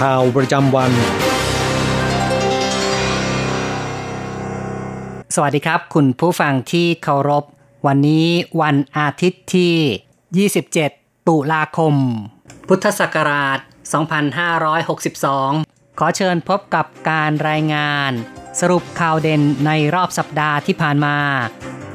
[0.00, 0.92] ข่าวประจำวัน
[5.34, 7.44] สวัสดีครับ คุณผู้ฟังที่เคารพ
[7.86, 8.26] วันนี้
[8.62, 10.48] วันอาทิตย์ที่
[10.88, 11.94] 27 ตุลาคม
[12.68, 13.58] พุทธศักราช
[14.78, 18.10] 2562 ขอเชิญพบกับการรายงาน
[18.60, 21.16] สรุปข่าวเด่นในรอบสัปดาห์ที่ผ่านมา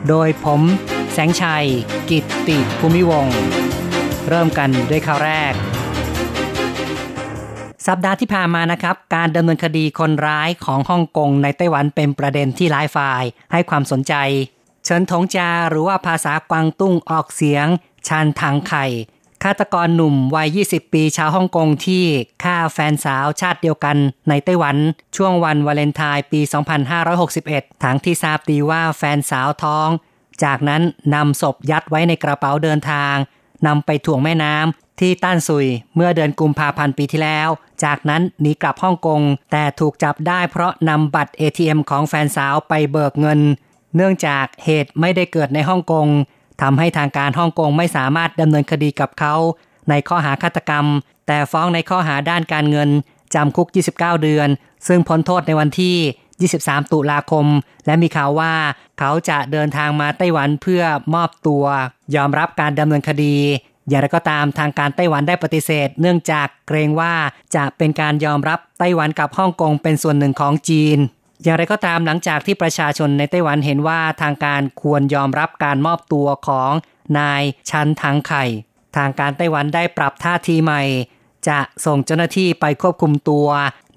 [0.09, 0.61] โดยผม
[1.13, 1.67] แสงชัย
[2.09, 3.37] กิตติภูมิวงศ์
[4.29, 5.53] เริ่มกันด้วยข่าวแรก
[7.87, 14.13] สัปดาห์ที่ผ่านมานะครับ การดำเนินคดีคนร้ายของฮ่องกงในไต้หวันเป็นประเด็นที่หลายฝ่ายให้ความสนใจ
[14.83, 17.67] เฉินถงจาหรือว่าภาษากวางตุ้งออกเสียง
[18.07, 18.85] ชันทางไข่
[19.43, 22.03] ฆาตกรหนุ่มวัย 20 ปีชาวฮ่องกงที่
[22.43, 23.97] ฆ่าแฟนสาวชาติเดียวกัน
[24.29, 24.77] ในไต้หวัน
[25.15, 26.41] ช่วงวันวาเลนไทน์ปี
[27.11, 29.89] 2561ทั้งที่ทราบดีว่าแฟนสาวท้อง
[30.43, 30.81] จากนั้น
[31.15, 33.15] นำศพยัดไว้ในกระเป๋าเดินทาง
[33.67, 37.49] นำไปถ่วงแม่น้ำ ที่ต้านซุยเมื่อเดือนกุมภาพันธ์ปีที่แล้ว
[37.83, 39.21] จากนั้นหนีกลับฮ่องกง
[39.51, 43.39] แต่ถูกจับได้เพราะนำบัตร ATM ของแฟนสาวไปเบิกเงิน
[43.95, 46.07] เนื่องจากเหตุไม่ได้เกิดในฮ่องกง
[46.61, 49.35] ทำให้ทางการฮ่องกงไม่สามารถดำเนินคดีกับเขา
[49.89, 50.85] ในข้อหาฆาตกรรม
[51.27, 52.89] แต่ฟ้องในข้อหาด้านการเงิน
[53.35, 54.49] จำคุก 29 เดือน
[54.87, 57.45] ซึ่งพ้นโทษในวันที่ 23 ตุลาคม
[57.85, 58.53] และมีข่าวว่า
[58.99, 60.83] เขาจะเดินทางมาไต้หวันเพื่อ
[61.13, 61.63] มอบตัว
[62.15, 63.35] ยอมรับการดำเนินคดี
[63.91, 67.13] อย่างไรก็ตามทางการไต้หวันได้ปฏิเสธ เนื่องจากเกรงว่า
[67.55, 70.97] จะเป็นการยอมรับไต้หวันกับฮ่องกงเป็นส่วนหนึ่งของจีน
[71.43, 76.71] อย่างไรก็ตามหลังจากที่ประชาชนในไต้หวันเห็นว่าทางการควรยอมรับการมอบตัวของ
[77.19, 78.45] นายชันทังไข่
[78.97, 80.81] ทางการไต้หวันได้ปรับท่าทีใหม่
[81.47, 83.47] จะส่งเจ้าหน้าที่ไปควบคุมตัว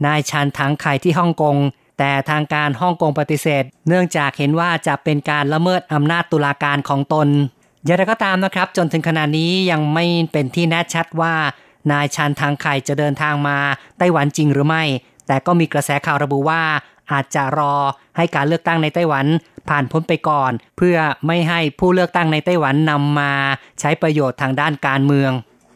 [0.06, 1.56] นายชันทังไข่ที่ฮ่องกง
[1.98, 7.28] แต่ทางการฮ่องกงปฏิเสธ เนื่องจากเห็นว่าจะเป็นการละเมิดอำนาจตุลาการของตน
[7.84, 11.34] อย่างไรก็ตามนะครับ จนถึงขณะนี้ยังไม่เป็นที่แน่ชัดว่า
[11.90, 13.58] นายชันทางไข่จะเดินทางมา
[13.98, 14.84] ไต้หวันจริงหรือไม่
[15.26, 16.62] แต่ก็มีกระแสข่าวระบุว่า
[17.12, 17.74] อาจจะรอ
[18.16, 19.26] ให้การเลือกตั้งในไต้หวัน
[19.68, 20.96] ผ่านพ้นไปก่อน เพื่อ
[21.26, 23.32] ไม่ให้ผู้เลือกตั้งในไต้หวันนำมา
[23.80, 25.32] ใช้ประโยชน์ทางด้านการเมือง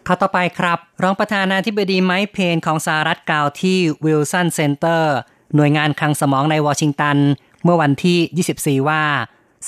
[0.07, 5.15] ข่าวต่อไปครับ รองประธานาธิบดีไมค์เพนของสหรัฐกล่าวที่วิลสันเซ็นเตอร์
[5.55, 7.17] หน่วยงานคลังสมองในวอชิงตัน
[7.65, 9.03] เมื่อวันที่ 24 ว่า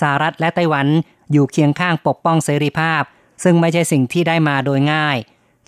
[0.01, 0.87] สหรัฐและไต้หวัน
[1.33, 3.03] อยู่เคียงข้างปกป้องเสรีภาพ
[3.45, 5.17] ซึ่งไม่ใช่สิ่งที่ได้มาโดยง่าย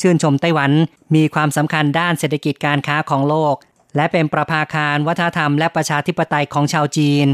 [0.01, 0.71] ชื่นชมไต้หวัน
[1.15, 3.55] มีความสำคัญด้านเศรษฐกิจการค้าของโลก
[3.97, 7.27] และเป็นประภาคารวัฒนธรรมและประชาธิปไตยของชาวจีน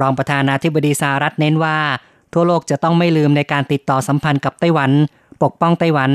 [0.00, 1.78] รองประธานาธิบดีสหรัฐเน้นว่า
[2.32, 4.90] ทั่วโลกจะต้องไม่ลืมในการติดต่อสัมพันธ์กับไต้หวัน
[5.42, 6.10] ปกป้องไต้หวัน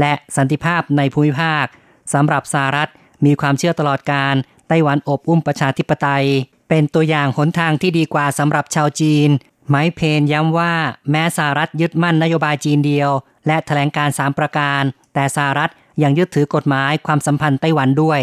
[0.00, 1.66] และสันติภาพในภูมิภาค
[2.12, 2.90] สำหรับสหรัฐ
[3.24, 4.34] มีความเชื่อตลอดการ
[4.68, 6.26] ไต้หวันอบอุ้มประชาธิปไตย
[6.68, 9.28] เป็นตัวอย่างหนทางที่ดีกว่าสำหรับชาวจีน
[9.68, 10.72] ไมค์เพนย้ำว่า
[11.10, 13.10] แม้สหรัฐยึดมั่นนโยบายจีนเดียว
[13.46, 14.82] และแถลงการ 3 ประการ
[15.14, 15.70] แต่สหรัฐ
[16.02, 18.20] ยังยึดถือกฎหมายความสัมพันธ์ไต้หวันด้วย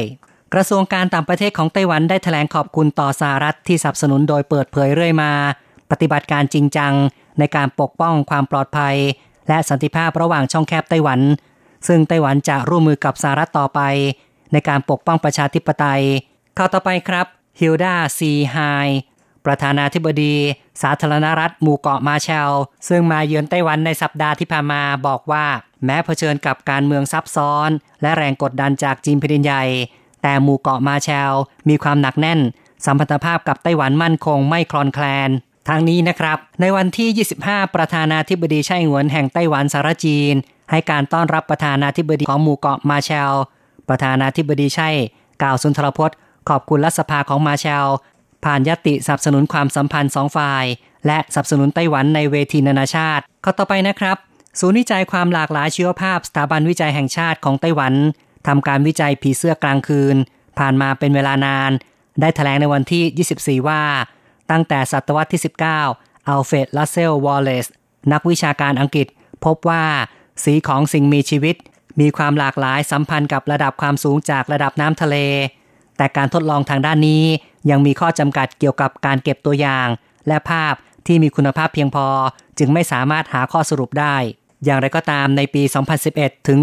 [0.54, 5.32] กระทรวงการต่างประเทศของไต้หวันได้แถลงขอบคุณต่อสหรัฐที่สนับสนุนโดยเปิดเผยเรื่อยมา
[5.92, 6.94] ปฏิบัติการจริงจัง
[7.40, 8.96] ในการปกป้องความปลอดภัย
[9.48, 11.20] และสันติภาพระหว่างช่องแคบไต้หวัน
[11.88, 13.80] ซึ่งไต้หวันจะร่วมมือกับสหรัฐต่อไป
[14.52, 16.04] ในการปกป้องประชาธิปไตย
[16.58, 17.26] ข่าวต่อไปครับ
[17.60, 18.58] ฮิลดาซีไฮ
[19.50, 20.36] ประธานาธิบดี
[20.82, 22.52] สาธารณรัฐหมู่เกาะมาเชล
[22.90, 25.46] ซึ่งมาเยือนไต้หวันในสัปดาห์ที่ผ่านมาบอกว่า
[25.86, 27.70] แม้เผชิญกับการเมืองซับซ้อน
[28.02, 29.64] และแรงกดดันจากจีนแผ่นดินใหญ่
[30.22, 31.34] แต่หมู่เกาะมาเชล
[31.70, 32.40] มีความหนักแน่น
[32.86, 35.30] สัมพันธภาพกับไต้หวันมั่นคงไม่คลอนแคลน
[35.68, 40.34] ทางนี้นะครับ ในวันที่ 25 ประธานาธิบดีไช่หงวนแห่งไต้หวันสารจีน
[40.72, 43.34] ให้การต้อนรับประธานาธิบดีของหมู่เกาะมาเชล
[43.90, 44.90] ประธานาธิบดีไช่
[45.42, 46.18] กล่าวสุนทรพจน์
[46.50, 47.88] ขอบคุณรัฐสภาของมาเชล
[48.46, 50.66] ผ่านยติสนับสนุนความสัมพันธ์สองฝ่าย
[51.08, 54.18] และสนับสนุนไต้หวันในเวทีนานาชาติ ข้อต่อไปนะครับ
[54.60, 57.94] ศูนย์วิจัยความหลากหลายชีวภาพสถาบันวิจัยแห่งชาติของไต้หวัน
[58.48, 60.16] ทำการวิจัยผีเสื้อกลางคืน
[60.60, 61.72] ผ่านมาเป็นเวลานาน
[62.22, 63.84] ได้แถลงในวันที่ 24 ว่า
[64.52, 65.42] ตั้งแต่ศตวรรษที่
[65.86, 67.68] 19 Alfred Russel Wallace
[68.12, 69.08] นักวิชาการอังกฤษ
[69.46, 69.84] พบว่า
[70.44, 71.56] สีของสิ่งมีชีวิต
[72.00, 75.16] มีความหลากหลายสัมพันธ์กับระดับความสูงจากระดับน้ำทะเล
[75.98, 77.24] แต่การทดลองทางด้านนี้
[77.70, 79.88] ยังมีข้อจำกัดเกี่ยวกับการเก็บตัวอย่าง
[80.28, 80.74] และภาพ
[81.08, 82.08] ที่มีคุณภาพเพียงพอ
[82.60, 84.16] จึงไม่สามารถหาข้อสรุปได้
[84.66, 85.64] อย่างไรก็ตามในปี
[86.06, 86.60] 2011 ถึง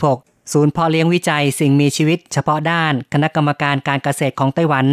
[0.00, 4.86] 2016 ศูนย์เพาะเลี้ยงวิจัยสิ่งมีชีวิต เฉพาะด้านคณะกรรมการการเกษตรของไต้หวัน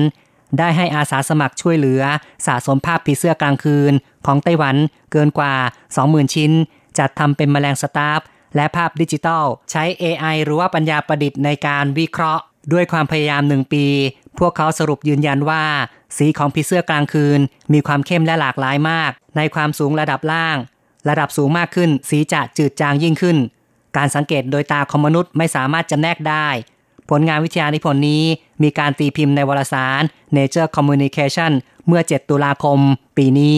[0.58, 2.02] ได้ให้อาสาสมัครช่วยเหลือ
[2.46, 3.94] สะสมภาพผีเสื้อกลางคืน
[4.26, 4.76] ของไต้หวัน
[5.12, 5.54] เกินกว่า
[5.96, 6.52] 20,000 ชิ้น
[6.98, 8.20] จัดทำเป็นแมลงสตาฟ
[8.56, 13.86] และภาพดิจิตอลใช้ AI หรือว่าปัญญาประดิษฐ์ในการวิเคราะห์ ด้วยความพยายามหนึ่งปี
[14.40, 15.64] พวกเขาสรุปยืนยันว่า
[16.18, 17.40] สีของผีเสื้อกลางคืน
[17.74, 20.58] มีความเข้มและหลากหลายมาก ในความสูงระดับล่าง
[21.10, 23.38] ระดับสูงมากขึ้น สีจะจืดจางยิ่งขึ้น
[23.98, 26.48] การสังเกตโดยตาของมนุษย์ไม่สามารถจำแนกได้
[27.10, 28.24] ผลงานวิทยานิพนธ์นี้
[28.64, 30.02] มีการตีพิมพ์ในวารสาร
[30.38, 31.52] Nature Communication
[31.88, 32.80] เมื่อ 7 ตุลาคม
[33.18, 33.58] ปีนี้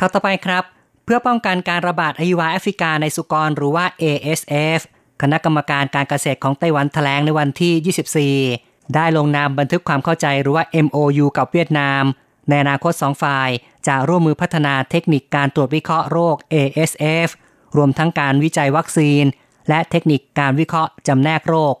[0.00, 0.64] ข้าวต่อไปครับ
[1.04, 4.80] เพื่อป้องกันการระบาดอหิวาแอฟริกาในสุกรหรือว่า ASF
[5.22, 12.02] คณะกรรมการการเกษตรของไต้หวันแถลงในวันที่ 24 ได้ลงนามบันทึกความเข้าใจหรือว่า MOU กับเวียดนาม
[12.48, 13.48] ในอนาคตสองฝ่าย
[13.86, 17.28] จะร่วมมือพัฒนาเทคนิคการตรวจวิเคราะห์โรค ASF
[17.76, 19.24] รวมทั้งการวิจัยวัคซีน
[19.68, 21.74] และเทคนิคการวิเคราะห์จำแนกโรค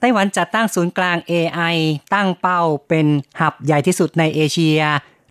[0.00, 1.76] ไต้หวันจัดตั้งศูนย์กลาง AI
[2.14, 3.06] ตั้งเป้าเป็น
[3.40, 4.80] หับใหญ่ที่สุดในเอเชีย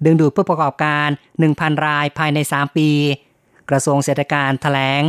[0.05, 1.07] ดึงดูดผู้ประกอบการ
[1.47, 2.89] 1,000 รายภายใน 3 ปี
[3.69, 5.01] กระทรวงเศรษฐการแถลง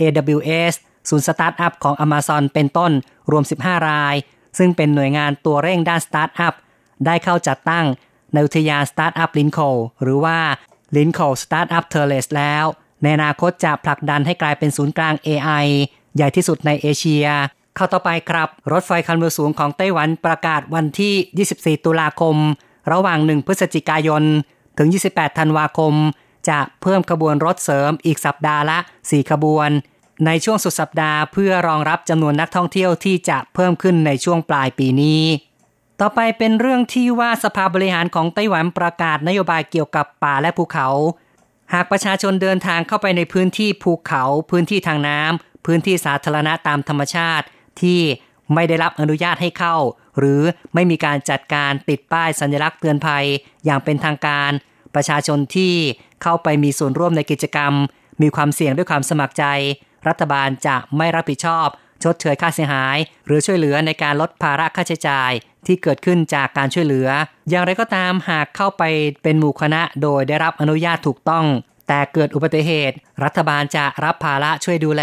[0.00, 0.74] AWS
[1.08, 2.92] ศูนย์สตาร์ทอัพของ Amazon เป็นต้น
[3.30, 4.14] รวม 15 ราย
[4.58, 6.54] ซึ่งเป็นหน่วยงานตัวเร่งด้านสตาร์ทอัพ
[7.06, 7.86] ได้เข้าจัดตั้ง
[8.32, 9.58] ในอุทยานสตาร์ทอัพลินโค
[10.02, 10.38] หรือว่า
[10.96, 12.64] Linkou Startup Terrace แล้ว
[13.02, 15.66] ในอนาคตจะผลักดันให้กลายเป็นศูนย์กลาง AI
[16.16, 17.26] ใหญ่ที่สุดในเอเชีย
[17.74, 22.36] เข้าต่อไปครับ รถไฟความเร็วสูงของไต้หวันประกาศวันที่ 24 ตุลาคม
[22.92, 24.22] ระหว่าง 1 พฤศจิกายน
[24.78, 25.94] ถึง 28 ธันวาคม
[26.48, 29.70] จะเพิ่มขบวนรถเสริมอีกสัปดาห์ละ 4 ขบวน
[30.24, 35.22] ในช่วงสุดสัปดาห์เพื่อรองรับจำนวนนักท่องเที่ยวที่จะเพิ่มขึ้นในช่วงปลายปีนี้
[36.00, 40.88] ต่อไปเป็นเรื่องที่ว่าสภาบริหารของไต้หวันประกาศนโยบายเกี่ยวกับป่าและภูเขา
[41.72, 47.46] หากประชาชนเดินทางเข้าไปในพื้นที่ภูเขา พื้นที่ทางน้ำพื้นที่สาธารณะตามธรรมชาติ
[47.80, 48.00] ที่
[48.54, 49.76] ไม่ได้รับอนุญาตให้เข้า
[50.18, 50.40] หรือ
[50.74, 53.24] ไม่มีการจัดการติดป้ายสัญลักษณ์เตือนภัย
[53.64, 54.50] อย่างเป็นทางการ
[54.94, 55.74] ประชาชนที่
[56.22, 57.72] เข้าไปมีส่วนร่วมในกิจกรรม
[58.22, 59.44] มีความเสี่ยงด้วยความสมัครใจ
[60.08, 61.68] รัฐบาลจะไม่รับผิดชอบ
[62.04, 65.32] ชดเชยค่าเสียหาย หรือช่วยเหลือในการลดภาระค่าใช้จ่าย
[65.66, 67.08] ที่เกิดขึ้นจากการช่วยเหลือ
[67.48, 68.82] อย่างไรก็ตามหากเข้าไป
[69.22, 71.46] เป็นหมู่คณะโดยได้รับอนุญาตถูกต้อง
[71.88, 75.02] แต่เกิดอุบัติเหตุ รัฐบาลจะรับภาระช่วยดูแล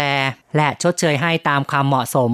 [0.56, 2.32] และชดเชยให้ตามความเหมาะสม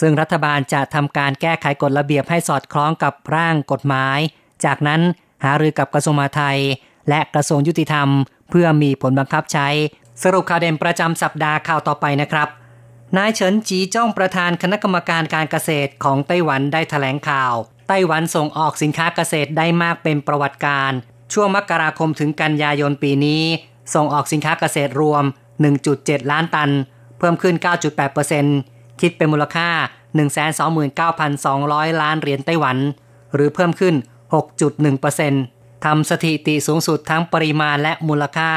[0.00, 4.18] ซึ่งรัฐบาลจะทำการแก้ไขกฎระเบียบให้สอดคล้องกับร่างกฎหมาย
[4.64, 5.00] จากนั้น
[5.44, 6.60] หารือกับกระทรวงมหาดไทย
[7.08, 8.08] และกระทรวงยุติธรรม
[8.50, 9.68] เพื่อมีผลบังคับใช้
[10.22, 12.48] สรุปข่าวเด่นประจำสัปดาห์ข่าวต่อไปนะครับ
[13.16, 17.54] นายเฉินจีจ้องประธานคณะกรรมการการเกษตรของไต้หวันได้แถลงข่าว
[17.88, 20.92] ไต้หวันส่งออกสินค้าเกษตรได้มากเป็นประวัติการ
[21.32, 23.42] ช่วงมกราคมถึงกันยายนปีนี้
[23.94, 25.24] ส่งออกสินค้าเกษตรรวม
[25.76, 26.70] 1.7 ล้านตัน
[27.18, 27.54] เพิ่มขึ้น
[28.28, 29.70] 9.8%คิดเป็นมูลค่า
[31.04, 32.76] 129,200 ล้านเหรียญไต้หวัน
[33.34, 33.94] หรือเพิ่มขึ้น
[34.88, 38.52] 6.1%ทำสถิติสูงสุดทั้งปริมาณและมูลค่า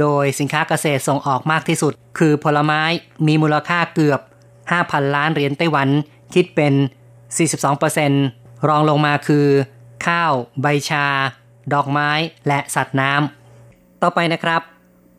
[0.00, 2.82] โดยสินค้าเกษตรส่งออกมากที่สุด คือผลไม้
[3.26, 4.20] มีมูลค่าเกือบ
[4.68, 5.88] 5,000 ล้านเหรียญไต้หวัน
[6.34, 6.74] คิดเป็น
[7.50, 9.46] 42%รองลงมาคือ
[10.06, 10.32] ข้าว
[10.62, 11.06] ใบชา
[11.72, 12.10] ดอกไม้
[12.48, 14.62] และสัตว์น้ำต่อไปนะครับ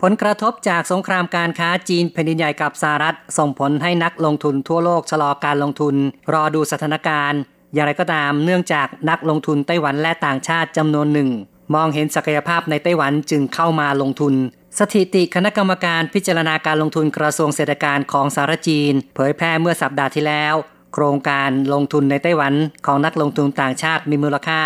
[0.02, 5.96] ผลกระทบจากสงครามการค้าจีนแผ่นดินใหญ่กับสหรัฐ ส่งผลให้นักลงทุนทั่วโลกชะลอการลงทุน
[6.34, 7.40] รอดูสถานการณ์
[7.74, 11.30] อย่างไรก็ตามเนื่องจากนักลงทุนไต้หวันและต่างชาติจำนวนหนึ่ง
[11.76, 14.34] มองเห็นศักยภาพในไต้หวันจึงเข้ามาลงทุน
[14.80, 20.56] สถิติคณะกรรมการพิจารณาการลงทุนกระทรวงเศรษฐการของสหรัฐจีน เผยแพร่เมื่อสัปดาห์ที่แล้ว
[20.94, 22.54] โครงการลงทุนในไต้หวัน
[22.86, 24.62] ของนักลงทุนต่างชาติมีมูลค่า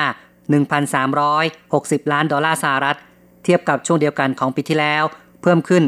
[0.83, 2.97] 1,360 ล้านดอลลาร์สหรัฐ
[3.43, 5.03] เทียบกับช่วงเดียวกันของปีที่แล้ว
[5.41, 5.83] เพิ่มขึ้น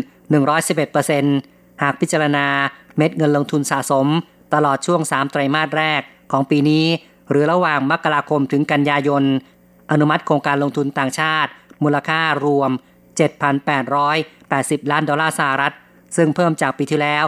[1.09, 2.45] 111%หากพิจารณา
[2.97, 4.07] เม็ดเงินลงทุนสะสม
[4.53, 6.01] ตลอดช่วง 3 ไตรมาสแรก
[6.31, 6.85] ของปีนี้
[7.29, 9.23] หรือระหว่างมกราคมถึงกันยายน
[9.91, 11.51] อนุมัติโครงการลงทุนต่างชาติ
[11.83, 12.71] มูลค่ารวม
[13.21, 15.73] 7,880 ล้านดอลลาร์สหรัฐ
[16.15, 17.23] ซึ่งเพิ่มจากปีที่แล้ว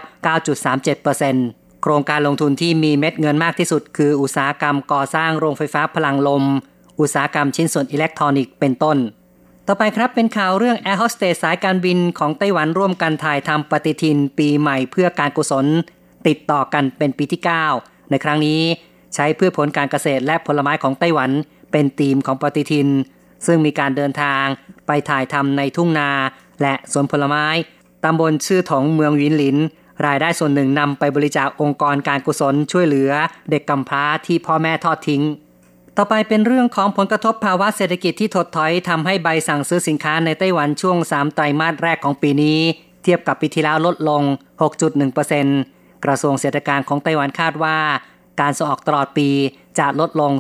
[0.70, 6.44] 9.37%โครงการลงทุนที่มีเม็ดเงินมากที่สุด คืออุตสาหกรรมก่อสร้างโรงไฟฟ้าพลังลม
[7.00, 8.98] อุตสาหกรรมชิ้นส่วนอิเล็กทรอนิกส์เป็นต้น
[9.68, 15.66] ต่อไปครับเป็นข่าวเรื่องแอร์โฮสเตสสายการบินของไต้หวันร่วมกันถ่ายทำปฏิทินปีใหม่เพื่อการกุศล
[16.28, 18.62] ติดต่อกันเป็นปีที่ 9 ในในครั้งนี้
[19.16, 21.32] ใช้พืชผลการเกษตรและผลไม้ของไต้หวัน
[21.72, 22.88] เป็นธีมของปฏิทิน
[23.46, 24.46] ซึ่งมีการเดินทาง
[24.88, 26.10] ไปถ่ายทำในทุ่งนา
[26.62, 27.46] และสวนผลไม้
[28.04, 29.58] ตำบลชื่อถงเมืองวินหลิน
[30.06, 33.12] รายได้ส่วนหนึ่งนำไปบริจาคองค์กรการกุศลช่วยเหลือ
[33.50, 35.24] เด็กกำพร้าที่พ่อแม่ทอดทิ้ง
[35.98, 42.60] ต่อไปเป็นเรื่องของผลกระทบภาวะเศรษฐกิจที่ถดถอยทำให้ใบสั่งซื้อสินค้าในไต้หวันช่วง 3 ไตรมาสแรกของปีนี้
[43.04, 44.22] เทียบกับปีที่แล้วลดลง
[44.94, 47.78] 6.1%กระทรวงเศรษฐการของไต้หวันคาดว่า
[48.42, 49.30] การส่งออกตลอดปี
[49.80, 50.32] จะลดลง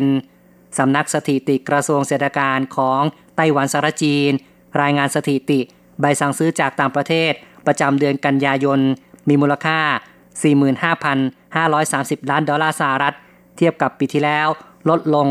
[0.00, 0.39] 4-6%
[0.78, 3.02] สำนักสถิติกระทรวงเศรษฐการของ
[3.36, 4.32] ไต้หวันสารจีน
[4.82, 5.60] รายงานสถิติ
[6.00, 7.32] ใบสั่งซื้อจากต่างประเทศ
[7.66, 8.80] ประจำเดือนกันยายน
[9.28, 9.80] มีมูลค่า
[11.00, 13.14] 45,530 ล้านดอลลาร์สหรัฐ
[13.56, 14.48] เทียบกับปีที่แล้ว
[14.90, 15.26] ลดลง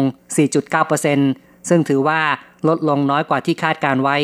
[0.77, 2.22] 4.9%ซึ่งถือว่า
[2.67, 4.17] ลดลงน้อยกว่าที่คาดการไว้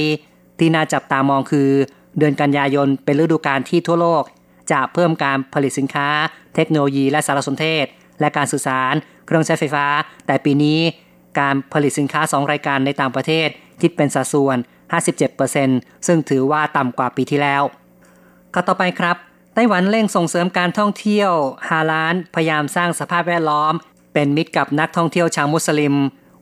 [0.60, 1.70] ที่น่าจับตามองคือ
[2.18, 4.24] เดือนกันยายนเป็นฤดูกาลที่ทั่วโลก
[4.72, 6.10] จะเพิ่มการผลิตสินค้า
[6.56, 7.86] เทคโนโลยีและสารสนเทศ
[8.20, 8.94] และการสื่อสาร
[9.26, 9.86] เครื่องใช้ไฟฟ้า
[10.26, 10.80] แต่ปีนี้
[11.40, 13.48] การผลิตสินค้า 2 รายการในต่างประเทศ
[13.82, 14.58] คิดเป็นสัดส่วน
[15.32, 17.64] 57%ซึ่งถือว่าต่ำกว่าปีที่แล้ว
[18.54, 19.18] ข้อต่อไปครับ
[19.54, 21.32] ไต้หวันเร่งส่งเสริมการท่องเที่ยว
[21.70, 23.74] ฮาลาน พยายามสร้างสภาพแวดล้อม
[24.14, 25.96] เป็นมิตรกับนักท่องเที่ยวชาวมุสลิม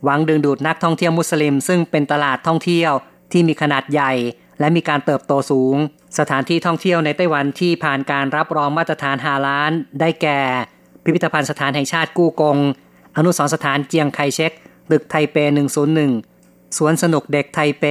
[0.03, 2.91] หวังดึงดูดนักท่องเที่ยวมุสลิม ซึ่งเป็นตลาดท่องเที่ยว
[3.31, 4.13] ที่มีขนาดใหญ่
[4.59, 5.75] และมีการเติบโตสูง
[6.19, 10.39] สถานที่ท่องเที่ยวในไต้หวันที่ผ่านการรับรองมาตรฐานฮาลานได้แก่
[11.03, 12.57] พิพิธภัณฑ์สถานแห่งชาติกู้กง
[13.17, 14.51] อนุสรสถานเจียงไคเช็ก
[14.91, 15.37] ตึกไทเป
[16.07, 17.85] 101 สวนสนุกเด็กไทเป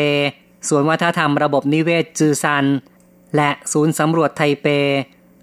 [0.69, 2.65] สวนวัฒนธรรมระบบนิเวศจือซัน
[3.37, 4.67] และศูนย์สำรวจไทเป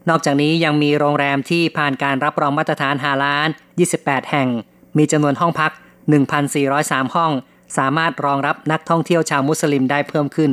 [0.09, 3.49] นอกจากนี้ยังมีโรงแรมที่ผ่านการรับรองมาตรฐานฮาลาน
[3.89, 4.49] 28 แห่ง
[4.97, 5.71] มีจำนวนห้องพัก
[6.43, 7.31] 1,403 ห้อง
[7.77, 10.51] สามารถรองรับนักท่องเที่ยวชาวมุสลิมได้เพิ่มขึ้น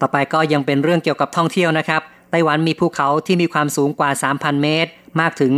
[0.00, 4.90] ต่อไปก็ยังเป็นเรื่องเกี่ยวกับท่องเที่ยวนะครับ ไต้หวันมีภูเขาที่มีความสูงกว่า 3,000 เมตร
[5.20, 5.52] มากถึง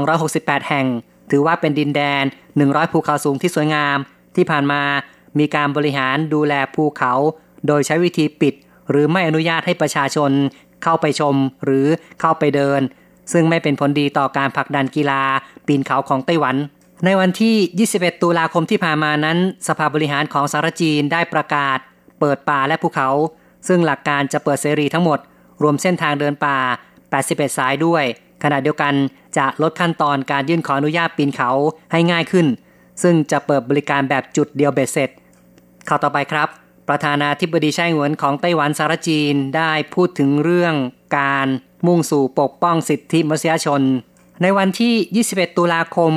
[0.00, 0.86] 268 แห่ง
[1.34, 2.24] ถือว่าเป็นดินแดน
[2.58, 3.96] 100 ภูเขาสูงที่สวยงาม
[4.36, 4.82] ที่ผ่านมา
[5.38, 7.12] มีการบริหารดูแลภูเขา
[7.66, 8.54] โดยใช้วิธีปิด
[8.90, 10.30] หรือไม่อนุญาตให้ประชาชน
[10.82, 11.86] เข้าไปชมหรือ
[12.20, 12.80] เข้าไปเดิน
[13.32, 15.22] ซึ่งไม่เป็นผลดีต่อการผลักดันกีฬา
[15.66, 16.56] ปีนเขาของไต้หวัน
[17.04, 19.38] ในวันที่ 21 ตุลาคมที่ผ่านมานั้น
[19.68, 21.78] สภาบริหารของสารจีนได้ประกาศ
[22.20, 23.08] เปิดป่าและภูเขา
[23.68, 25.18] ซึ่งหลักการจะเปิดเสรีทั้งหมด
[25.62, 26.58] รวมเส้นทางเดินป่า
[27.08, 28.04] 81 สายด้วย
[28.44, 28.94] ขณะเดียวกัน
[29.38, 31.50] จะลดขั้นตอนการยื่นขออนุญาตปีนเขา
[31.92, 32.46] ให้ง่ายขึ้น
[33.02, 35.10] ซึ่งจะเปิดบริการแบบจุดเดียวเบ็ดเสร็จ
[35.88, 36.48] ข่าวต่อไปครับ
[36.88, 40.74] ประธานาธิบดีไช่หวนของไต้หวันสารจีนได้พูดถึงเรื่อง
[41.18, 41.48] การ
[41.86, 43.82] มุ่งสู่ปกป้องสิทธิมนุษยชน
[44.42, 46.12] ในวันที่ 21 ตุลาคม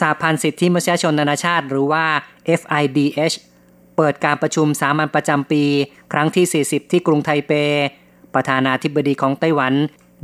[0.00, 2.04] สหพันธ์สิทธิมนุษยชนนานาชาติ หรือว่า
[2.60, 3.36] FIDH
[3.96, 5.62] เปิดการประชุมสามัญประจำปี
[6.12, 7.52] ครั้งที่ 40 ที่กรุงไทเป
[8.34, 9.74] ประธานาธิบดีของไต้หวัน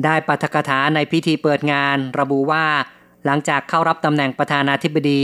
[0.05, 2.65] ได้ปาฐกถาในพิธีเปิดงานระบุว่า
[3.27, 5.23] หลังจากเข้ารับตำแหน่งประธานาธิบดี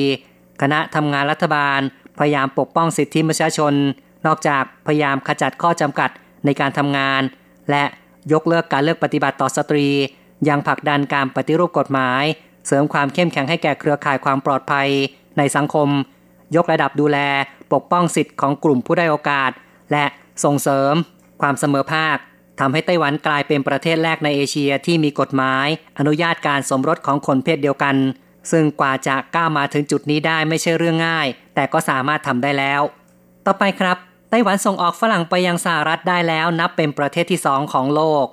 [0.63, 1.81] คณะทำงานรัฐบาล
[2.19, 3.75] พยายามปกป้องสิทธิมนุษยชน
[4.27, 6.11] นอกจากพยายามขจัดข้อจำกัด
[6.45, 7.23] ในการทำงาน
[7.71, 7.85] และ
[8.33, 9.89] ยกเลิกการเลือกปฏิบัติต่อสตรี
[10.49, 12.23] ยังผลักดันการปฏิรูปกฎหมาย
[12.67, 14.89] เสริมความเข้มแข็งให้แก่เครือข่ายความปลอดภัย
[15.39, 15.89] ในสังคม
[16.57, 17.19] ยกระดับดูแล
[17.73, 19.51] ปกป้องสิทธิ์ของกลุ่มผู้ได้โอกาส
[19.93, 20.05] และ
[20.45, 20.95] ส่งเสริม
[21.41, 22.17] ความเสมอภาค
[22.61, 25.67] ทำให้ไต้หวันกลายเป็นประเทศแรกในเอเชียที่มีกฎหมาย
[25.99, 27.97] อนุญาตการสมรสของคนเพศเดียวกัน
[28.51, 32.81] ซึ่งกว่าจะก้าวมาถึงจุดนี้ได้ไม่ใช่เรื่องง่าย แต่ก็สามารถทำได้แล้ว
[33.47, 33.97] ต่อไปครับ
[34.31, 38.27] ไต้หวันส่งออกฝรั่งไปยังสหรัฐได้แล้วนับเป็นประเทศที่สองของโลก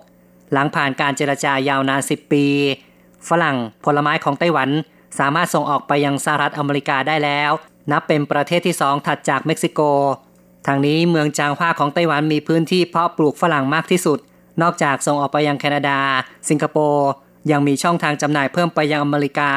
[0.54, 2.46] หลังผ่านการเจรจายาวนาน 10 ปี
[3.30, 4.70] ฝรั่งผลไม้ของไต้หวัน
[5.20, 7.52] สามารถส่งออกไปยังสหรัฐอเมริกาได้แล้ว
[7.92, 9.82] นับเป็นประเทศที่สองถัดจากเม็กซิโก
[10.68, 14.20] ทางนี้เมืองจางฮวาของไต้หวันมีพื้นที่เพาะปลูกฝรั่งมากที่สุด
[14.62, 16.00] นอกจากส่งออกไปยังแคนาดา
[16.50, 17.10] สิงคโปร์
[17.52, 19.52] ยังมีช่องทางจำหน่ายเพิ่มไปยังอเมริกา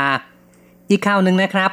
[0.91, 1.71] อีกข่าวหนึ่งนะครับ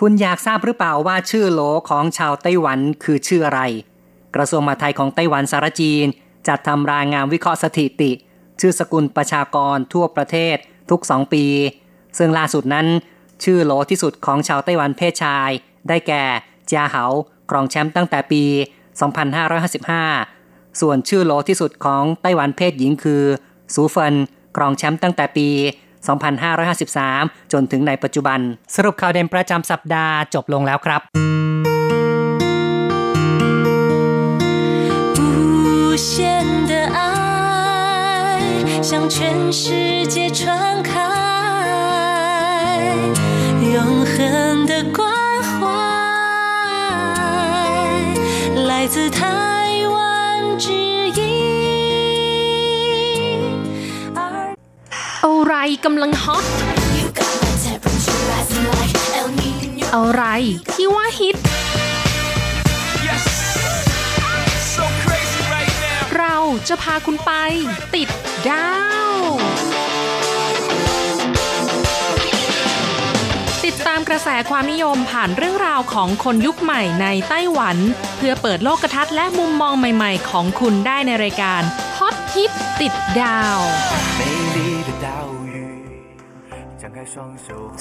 [0.00, 3.60] คุณอยากทราบหรือเปล่าว่าชื่อโหลของชาวไต้หวันคือชื่ออะไร
[4.34, 6.06] กระทรวงมหาดไทยของไต้หวันสารจีน
[6.48, 8.12] จัดทำรายงานวิเคราะห์สถิติ
[8.60, 10.56] ชื่อสกุลประชากรทั่วประเทศ
[10.90, 11.44] ทุกสองปี
[12.18, 12.86] ซึ่งล่าสุดนั้น
[13.44, 15.50] ชื่อโหลที่สุดของชาวไต้หวันเพศชาย
[15.88, 16.24] ได้แก่
[16.70, 17.04] จาเหา
[17.49, 18.43] ครองแชมป์ตั้งแต่ปี
[19.61, 23.23] 2555 ส่วนชื่อโหลที่สุดของไต้หวันเพศหญิงคือ
[23.73, 24.15] สูเฟิน
[24.55, 25.47] ครองแชมป์ตั้งแต่ปี
[26.29, 28.39] 2553 จนถึงในปัจจุบัน
[28.75, 31.01] สรุปข่าวเด่นประจำสัปดาห์จบลงแล้วครับ
[35.17, 36.11] 无限
[36.69, 36.99] 的爱
[38.89, 39.15] 向全
[39.61, 39.63] 世
[40.13, 40.41] 界传
[40.89, 40.91] 开，
[43.75, 43.75] 永
[44.11, 44.15] 恒
[44.69, 45.24] 的关
[48.85, 49.19] 来自台
[49.87, 50.71] 湾之
[51.17, 51.21] 音。
[55.23, 55.55] อะไร
[55.85, 56.45] กำลังฮอต
[56.97, 57.51] You got my
[59.95, 60.23] อะไร
[60.73, 61.35] ที่ว่าฮิต
[63.07, 63.23] Yes.
[64.73, 66.01] So crazy right now.
[66.17, 66.35] เรา
[66.67, 67.31] จะพาคุณไป
[67.95, 68.07] ติด
[68.47, 68.94] ดาว
[73.88, 77.76] ตามกระแสความนิยมผ่านเรื่องราวของคนยุคใหม่ในไต้หวัน
[78.16, 81.62] เพื่อเปิดโลกทัศน์และมุมมองใหม่ๆ ของคุณได้ในรายการ
[81.98, 83.58] ฮอตฮิตติดดาว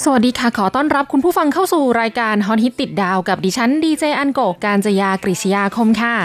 [0.03, 6.15] สวัสดีค่ะ ขอต้อนรับคุณผู้ฟังเข้าสู่รายการฮอตฮิตติดดาว กับดิฉันดีเจอันโกกาญจยากริชยาคมค่ะ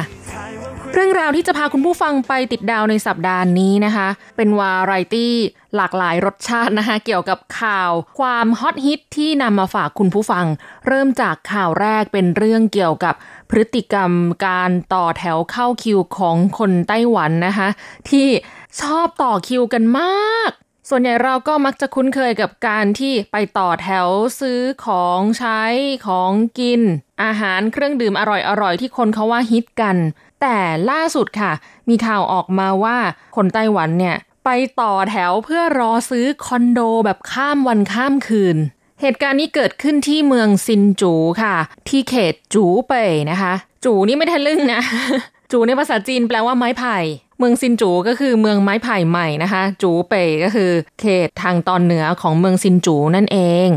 [0.94, 5.35] เรื่องราวที่จะพาคุณผู้ฟังไปติดดาวในสัปดาห์นี้นะคะ เป็นวาไรตี้
[5.76, 10.47] หลากหลายรสชาตินะคะ เกี่ยวกับข่าว ความฮอตฮิตที่นำมาฝากคุณผู้ฟัง
[10.87, 13.14] เริ่มจากข่าวแรกเป็นเรื่องเกี่ยวกับ
[13.50, 14.12] พฤติกรรม
[14.47, 17.68] การต่อแถวเข้าคิวของคนไต้หวันนะคะ
[18.11, 18.28] ที่
[18.80, 20.50] ชอบต่อคิวกันมาก
[20.88, 24.09] ส่วนใหญ่เราก็มักจะคุ้นเคยกับการที่ไปต่อแถว
[24.40, 25.62] ซื้อของใช้
[26.06, 26.80] ของกิน
[27.23, 28.23] อาหารเครื่องดื่มอ
[28.62, 29.97] ร่อยๆที่คนเขาว่าฮิตกัน
[30.40, 30.59] แต่
[30.90, 31.52] ล่าสุดค่ะ
[31.88, 32.97] มีข่าวออกมาว่า
[33.37, 38.56] คนไต้หวันเนี่ย ไปต่อแถวเพื่อรอซื้อคอนโดแบบข้ามวันข้ามคืน
[39.00, 41.56] เหตุการณ์นี้เกิดขึ้นที่เมืองซินจูค่ะ
[41.88, 43.54] ที่เขตจูเป่ยนะคะ
[43.85, 44.80] จูนี่ไม่ทะลึ่งนะ
[45.52, 46.99] จูในภาษาจีนแปลว่าไม้ไผ่
[47.38, 50.70] เมืองซินจูก็คือเมืองไม้ไผ่ใหม่นะคะ จูเป่ยก็คือ
[51.00, 53.68] เขตทางตอนเหนือของเมืองซินจูนั่นเอง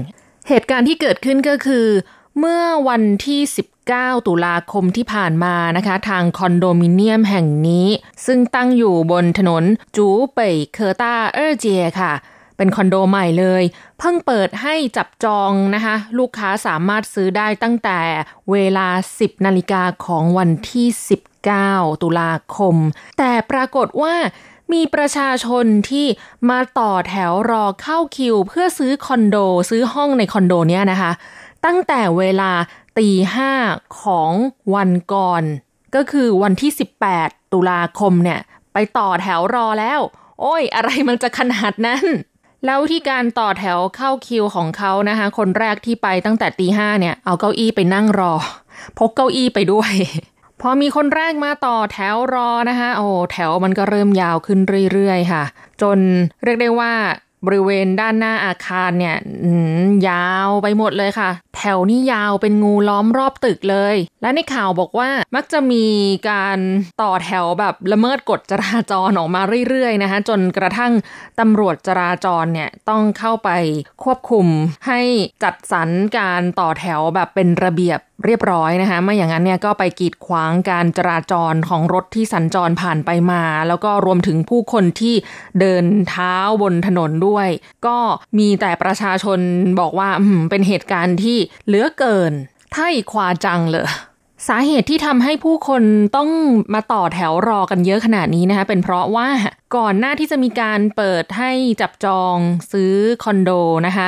[0.50, 1.88] เหตุการณ์ที่เกิดขึ้นก็คือ
[2.40, 3.42] เมื่อวันที่
[3.86, 7.88] 19 ตุลาคมที่ผ่านมานะคะ ทางคอนโดมิเนียมแห่งนี้
[8.26, 9.64] ซึ่งตั้งอยู่บนถนน
[9.96, 12.14] จูเป่ยเคอร์ตาเออร์เจียค่ะ
[12.58, 13.64] เป็นคอนโดใหม่เลย
[14.00, 18.00] เพิ่งเปิดให้จับจองนะคะ ลูกค้าสามารถซื้อได้ตั้งแต่
[18.52, 18.88] เวลา
[19.18, 20.88] 10 นาฬิกาของวันที่
[21.46, 22.76] 19 ตุลาคม
[23.18, 24.16] แต่ปรากฏว่า
[24.74, 26.08] มีประชาชนที่
[26.50, 29.38] มาต่อแถวรอเข้าคิว เพื่อซื้อคอนโด
[29.70, 31.12] ซื้อห้องในคอนโดเนี้ยนะคะ
[31.66, 32.52] ตั้งแต่เวลา
[32.98, 33.52] ตีห้า
[34.02, 34.32] ของ
[34.76, 35.44] วันก่อน
[35.96, 36.72] ก็คือวันที่
[37.12, 38.40] 18 ตุลาคมเนี่ย
[38.74, 40.00] ไปต่อแถวรอแล้ว
[40.42, 42.06] โอ้ย อะไรมันจะขนาดนั้น
[42.66, 48.34] แล้วที่การต่อแถวเข้าคิวของเขานะคะ คนแรกที่ไปตั้งแต่ตีห้าเนี่ย เอาเก้าอี้ไปนั่งรอ
[48.98, 49.92] พกเก้าอี้ไปด้วย
[50.62, 54.60] พอมีคนแรกมาต่อแถวรอนะคะ โอ้แถวมันก็เริ่มยาวขึ้น
[54.92, 55.44] เรื่อยๆ ค่ะ
[55.82, 55.98] จน
[56.44, 56.94] เรียกได้ว่า
[57.46, 59.18] บริเวณด้านหน้าอาคารเนี่ย
[60.10, 65.86] ยาวไปหมดเลยค่ะ แถวนี้ยาวเป็นงูล้อมรอบตึกเลย และในข่าวบอกว่ามักจะมี
[66.30, 66.60] การ
[67.02, 70.94] ต่อแถวแบบละเมิดกฎจราจรออกมาเรื่อยๆนะคะ จนกระทั่ง
[71.40, 73.50] ตำรวจจราจรเนี่ยต้องเข้าไป
[74.04, 74.48] ควบคุม
[74.88, 75.02] ให้
[75.44, 85.16] จัดสรรการต่อแถวแบบเป็นระเบียบ เรียบร้อยนะคะไม่อย่างนั้นเนี่ยก็ไปกีดขวางการจราจรของรถที่สัญจรผ่านไปมา แล้วก็รวมถึงผู้คนที่
[85.60, 87.48] เดินเท้าบนถนนด้วย
[87.88, 87.98] ก็
[88.38, 89.40] มีแต่ประชาชน
[89.80, 92.34] บอกว่าอืมเป็นเหตุการณ์ที่เหลือเกิน
[92.74, 93.86] ไท่ควาจังเลย
[94.48, 95.84] สาเหตุที่ทำให้ผู้คน
[96.16, 96.30] ต้อง
[96.74, 99.28] มาต่อแถวรอกันเยอะขนาดนี้นะคะเป็นเพราะว่า
[99.76, 102.36] ก่อนหน้าที่จะมีการเปิดให้จับจอง
[102.72, 103.52] ซื้อคอนโด
[103.88, 104.08] นะคะ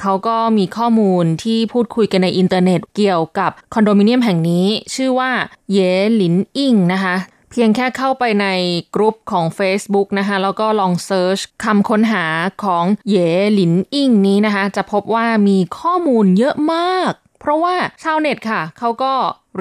[0.00, 5.30] เขาก็มีข้อมูลที่พูดคุยกันในอินเทอร์เน็ตเกี่ยวกับคอนโดมิเนียมแห่งนี้ ชื่อว่า
[5.72, 5.78] เย
[6.16, 7.16] หลินอิงนะคะ
[7.50, 8.46] เพียงแค่เข้าไปใน
[8.94, 12.26] กลุ่มของ Facebook นะคะ แล้วก็ลอง search คำค้นหา
[12.64, 13.16] ของเย
[13.54, 19.12] หลินอิงนี้นะคะ จะพบว่ามีข้อมูลเยอะมาก เพราะว่าชาวเน็ตค่ะ เขาก็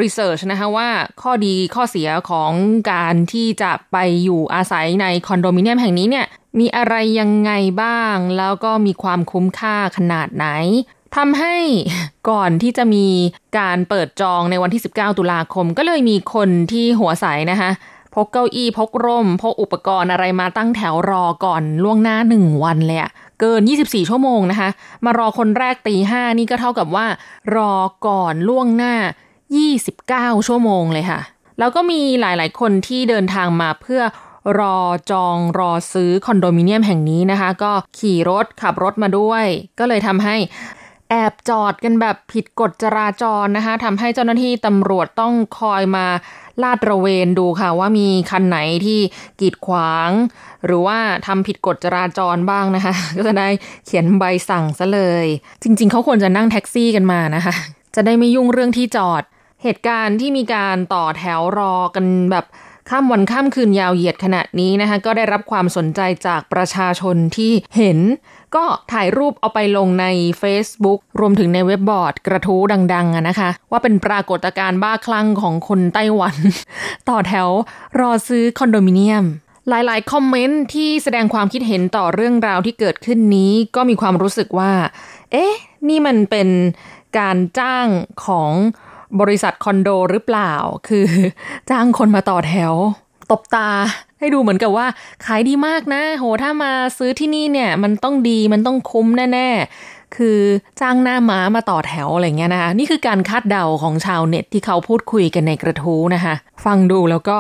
[0.02, 0.90] research นะคะว่า
[1.22, 2.52] ข้อดีข้อเสียของ
[2.92, 6.26] การที่จะไปอยู่อาศัยในคอนโดมิเนียมแห่งนี้เนี่ย
[6.60, 7.52] มีอะไรยังไง
[7.84, 10.48] บ้าง แล้วก็มีความคุ้มค่าขนาดไหน
[11.16, 11.56] ทำให้
[12.30, 13.08] ก่อนที่จะมี
[13.58, 17.72] การเปิดจองในวันที่ 19 ตุลาคม ก็เลยมีคนที่หัวใสนะคะ
[18.16, 24.70] พกเก้าอี้พกร่ม พกอุปกรณ์อะไรมาตั้งแถวรอก่อนล่วงหน้าหนึ่งวันเลยอะเกิน 24 ชั่วโมงนะคะ
[25.06, 27.06] มารอคนแรกตีห้านี่ก็เท่ากับว่า
[27.56, 27.74] รอ
[28.08, 28.94] ก่อนล่วงหน้า
[29.66, 31.20] 29 ชั่วโมงเลยค่ะ
[31.60, 34.02] แล้วก็มีหลายๆ คนที่เดินทางมาเพื่อ
[34.60, 34.78] รอ
[35.12, 39.46] จองรอซื้อคอนโดมิเนียมแห่งนี้นะคะ ก็ขี่รถขับรถมาด้วย
[39.80, 40.36] ก็เลยทำให้
[41.10, 46.06] แอบจอดกันแบบผิดกฎจราจรนะคะทำให้เจ้าหน้าที่ตำรวจต้องคอยมา
[46.64, 49.00] ลาดระเวนดูค่ะว่ามีคันไหนที่
[49.40, 50.12] กีดขวาง
[50.66, 50.98] หรือว่า
[51.28, 53.50] ทำผิดกฎจราจรบ้างนะคะ ก็จะได้
[53.86, 55.26] เขียนใบสั่งซะเลย
[55.64, 57.54] จริง ๆเขาควรจะนั่งแท็กซี่กันมานะคะ
[57.96, 59.24] จะได้ไม่ยุ่งเรื่องที่จอด
[59.64, 62.46] เหตุการณ์ที่มีการต่อแถวรอกันแบบ
[62.90, 68.00] ข้ามวันข้ามคืนยาวเหยียดขนาดนี้นะคะก็ได้รับความสนใจจากประชาชนที่เห็น
[68.56, 70.06] ก็ถ่ายรูปเอาไปลงใน
[70.42, 72.62] Facebook รวมถึงในเว็บบอร์ดกระทู้
[72.94, 76.36] ดังๆนะคะ ว่าเป็นปรากฏการณ์บ้าคลั่งของคนไต้หวัน
[77.10, 77.50] ต่อแถว
[78.00, 79.26] รอซื้อคอนโดมิเนียม
[79.70, 84.72] หลายๆ คอมเมนต์ที่แสดงความคิดเห็นต่อเรื่องราวที่เกิดขึ้นนี้ก็มีความรู้สึกว่า
[85.32, 85.54] เอ๊ะ
[85.88, 86.50] นี่มันเป็น
[87.20, 87.88] การจ้าง
[88.26, 88.52] ของ
[89.22, 90.54] บริษัทคอนโดหรือเปล่า
[90.88, 91.06] คือ
[91.70, 92.74] จ้างคนมาต่อแถว
[93.32, 93.70] ตบตา
[94.20, 94.88] ให้ดูเหมือนกับว่า
[95.26, 100.40] ขายดีมากนะ โหถ้ามาซื้อที่นี่เนี่ย มันต้องดีมันต้องคุ้มแน่ๆ คือ
[100.82, 106.34] จ้างหน้าม้ามาต่อแถวอะไรเงี้ยนะคะนี่คือการคาดเดาของชาวเน็ตที่เขาพูดคุยกันในกระทู้นะคะ
[106.66, 107.38] ฟังดูแล้วก็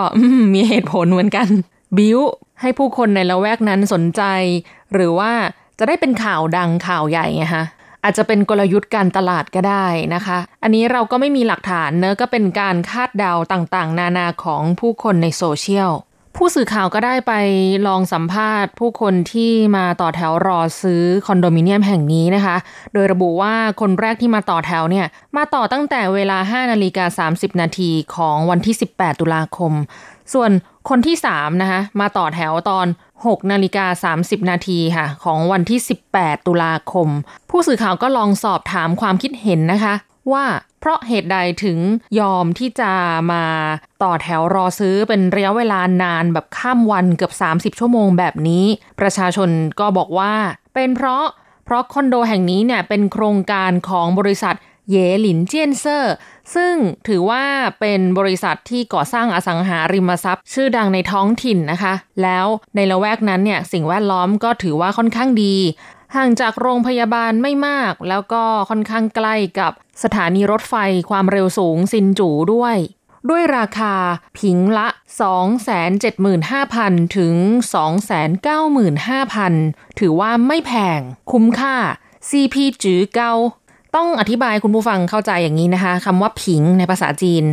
[0.53, 1.47] มีเหตุผลเหมือนกัน
[1.97, 2.19] บิว
[2.61, 4.21] ให้ผู้คนในละแวกนั้นสนใจ
[4.93, 5.31] หรือว่า
[5.79, 7.65] จะได้เป็นข่าวดังข่าวใหญ่ไงคะ
[8.03, 15.93] อาจจะเป็นกลยุทธ์การตลาดก็ได้นะคะ อันนี้เราก็ไม่มีหลักฐานเนอะก็เป็นการคาดเดาต่างๆ นานาของผู้คนในโซเชียล
[16.37, 17.33] ผู้สื่อข่าวก็ได้ไป
[17.87, 22.57] ลองสัมภาษณ์ ผู้คนที่มาต่อแถวรอซื้อคอนโดมิเนียมแห่งนี้นะคะ
[22.93, 25.05] โดยระบุว่าคนแรกที่มาต่อแถวเนี่ย
[25.37, 29.73] มาต่อตั้งแต่เวลา 5 นาฬิกา 30 นาทีของวันที่ 18 ตุลาคม
[30.33, 30.51] ส่วน
[30.89, 32.87] คนที่ 3 นะคะ มาต่อแถวตอน
[33.17, 35.79] 6 นาฬิกา 30 นาทีค่ะ ของวันที่
[36.13, 37.07] 18 ตุลาคม
[37.49, 39.93] ผู้สื่อข่าวก็ลองสอบถามความคิดเห็นนะคะ
[40.33, 40.45] ว่า
[40.79, 41.77] เพราะเหตุใดถึง
[42.19, 42.91] ยอมที่จะ
[43.31, 43.45] มา
[44.03, 47.33] ต่อแถวรอซื้อเป็นระยะเวลานานแบบข้ามวันเกือบ
[47.75, 48.65] 30 ชั่วโมงแบบนี้
[48.99, 50.33] ประชาชนก็บอกว่า
[50.73, 51.25] เป็นเพราะ
[51.65, 54.55] เพราะคอนโดแห่งนี้เนี่ยเป็นโครงการของบริษัท
[54.91, 56.13] เยหลินเจียนเซอร์
[56.55, 56.75] ซึ่ง
[57.07, 57.45] ถือว่า
[57.79, 65.55] เป็นบริษัทที่ก่อสร้างอสังหาริมทรัพย์ ชื่อดังในท้องถิ่นนะคะ แล้วในละแวกนั้นเนี่ยสิ่งแวดล้อมก็ถือว่าค่อนข้างดี
[66.15, 69.71] ห่างจากโรงพยาบาลไม่มาก แล้วก็ค่อนข้างใกล้กับ
[70.03, 70.75] สถานีรถไฟ
[71.09, 72.77] ความเร็วสูงซินจูด้วย
[73.29, 73.95] ด้วยราคา
[74.39, 74.87] ผิงละ
[76.21, 77.35] 275,000 ถึง
[78.67, 80.99] 295,000 ถือว่าไม่แพง
[81.31, 81.75] คุ้มค่า
[82.29, 83.33] CP จือเกา
[83.95, 87.43] ต้องอธิบายคุณผู้ฟังเข้าใจอย่างนี้นะคะคำว่าผิงในภาษาจีน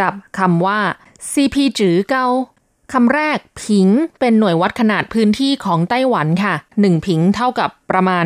[0.00, 0.78] กับคำว่า
[1.32, 2.26] CP จือเกา
[2.92, 3.88] คำแรกผิง
[4.20, 8.24] เป็นหน่วยวัดขนาดพื้นที่ของไต้หวันค่ะ 1 ผิงเท่ากับประมาณ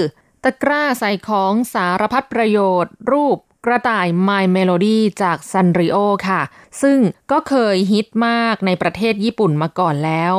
[0.44, 5.96] ตะกร้าใส่ของสารพัดประโยชน์ รูปกระต่าย My Melody จากซันริโอ
[6.28, 6.42] ค่ะ
[6.82, 6.98] ซึ่ง
[7.32, 10.34] ก็เคยฮิตมากในประเทศญี่ปุ่นมาก่อนแล้ว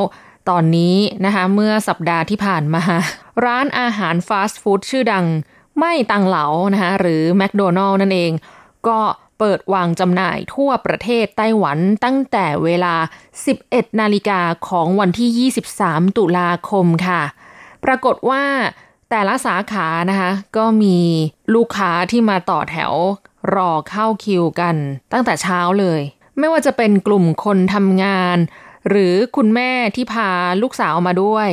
[0.48, 2.82] ตอนนี้นะคะ เมื่อสัปดาห์ที่ผ่านมา
[3.44, 5.26] ร้านอาหารฟาสต์ฟู้ดชื่อดัง
[5.78, 8.32] ไม่ตังเหลานะคะหรือแมคโดนัลล์นั่นเอง
[8.88, 8.98] ก็
[9.38, 12.94] เปิดวางจำหน่ายทั่วประเทศไต้หวันตั้งแต่เวลา
[13.46, 17.22] 11 นาฬิกาของวันที่ 23 ตุลาคมค่ะ
[17.84, 18.44] ปรากฏว่า
[19.10, 20.98] แต่ละสาขานะคะ ก็มี
[21.54, 22.92] ลูกค้าที่มาต่อแถว
[23.54, 24.76] รอเข้าคิวกัน
[25.12, 26.00] ตั้งแต่เช้าเลย
[26.38, 28.36] ไม่ว่าจะเป็นกลุ่มคนทำงาน
[28.88, 30.30] หรือคุณแม่ที่พา
[30.62, 31.50] ลูกสาวมาด้วย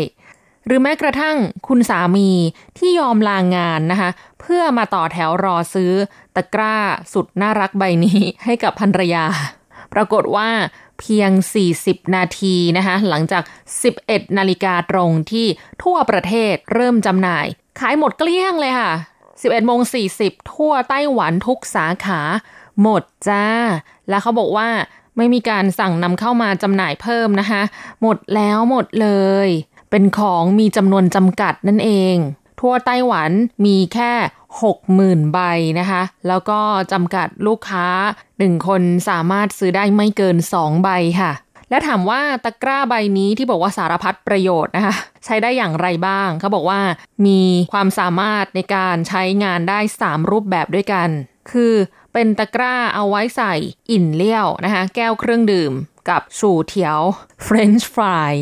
[0.66, 2.30] หรือแม้กระทั่งคุณสามี
[2.78, 5.94] ที่ยอมลางงานนะคะ เพื่อมาต่อแถวรอซื้อ
[6.36, 6.78] ตะกร้า
[7.14, 9.26] สุดน่ารักใบนี้ให้กับภรรยา
[9.94, 10.50] ปรากฏว่า
[11.00, 11.32] เพียง
[11.72, 13.44] 40 นาทีนะคะหลังจาก
[13.90, 15.48] 11 นาฬิกาตรงที่
[15.84, 17.46] ทั่วประเทศเริ่มจำหน่าย
[17.80, 18.92] ขายหมดเกลี้ยงเลยค่ะ
[19.32, 19.80] 11โมง
[20.16, 22.22] 40 ทั่วไต้หวันทุกสาขา
[22.82, 23.46] หมดจ้า
[24.10, 24.70] แล้วเขาบอกว่า
[25.18, 27.62] ไม่มีการสั่งนำเข้ามาจำหน่ายเพิ่มนะคะ
[28.02, 29.10] หมดแล้วหมดเล
[29.48, 29.50] ย
[29.90, 32.16] เป็นของมีจำนวนจำกัดนั่นเอง
[32.62, 33.32] ทั่วไต้หวัน
[33.66, 34.14] มีแค่
[34.62, 35.40] 60,000 ใบ
[35.80, 36.60] นะคะ แล้วก็
[36.92, 37.88] จำกัดลูกค้า
[38.28, 40.90] 1 คนสามารถซื้อได้ไม่เกิน 2 ใบ
[41.22, 41.34] ค่ะ
[41.70, 46.82] และถามว่าตะกร้าใบนี้ที่บอกว่าสารพัดประโยชน์นะคะ ใช้ได้อย่างไรบ้าง เขาบอกว่า
[47.26, 47.42] มี
[47.74, 51.10] ความสามารถในการใช้งานได้ 3 รูปแบบด้วยกัน
[51.52, 51.74] คือ
[52.14, 53.54] เป็นตะกร้าเอาไว้ใส่
[53.92, 55.74] อิ่นเลี้ยวนะคะ แก้วเครื่องดื่ม
[56.10, 57.00] กับสูเถียว
[57.44, 58.34] เฟรนช์ฟราย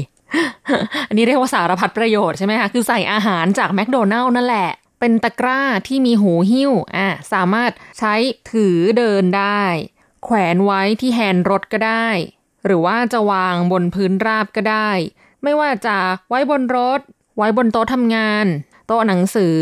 [1.08, 4.70] อันนี้เรียกว่าสารพัดประโยชน์ใช่ไหมคะ คือใส่อาหารจากแมคโดนัลล์นั่นแหละ
[5.02, 8.14] เป็นตะกร้าที่มีหูหิ้วอะสามารถใช้
[8.52, 9.64] ถือเดินได้
[10.24, 12.08] แขวนไว้ที่แฮนด์รถก็ได้
[12.66, 14.90] หรือว่าจะวางบนพื้นราบก็ได้
[15.44, 15.98] ไม่ว่าจะ
[16.30, 17.00] ไว้บนรถ
[17.38, 18.46] ไว้บนโต๊ะทำงาน
[18.88, 19.58] โต๊ะหนังสือ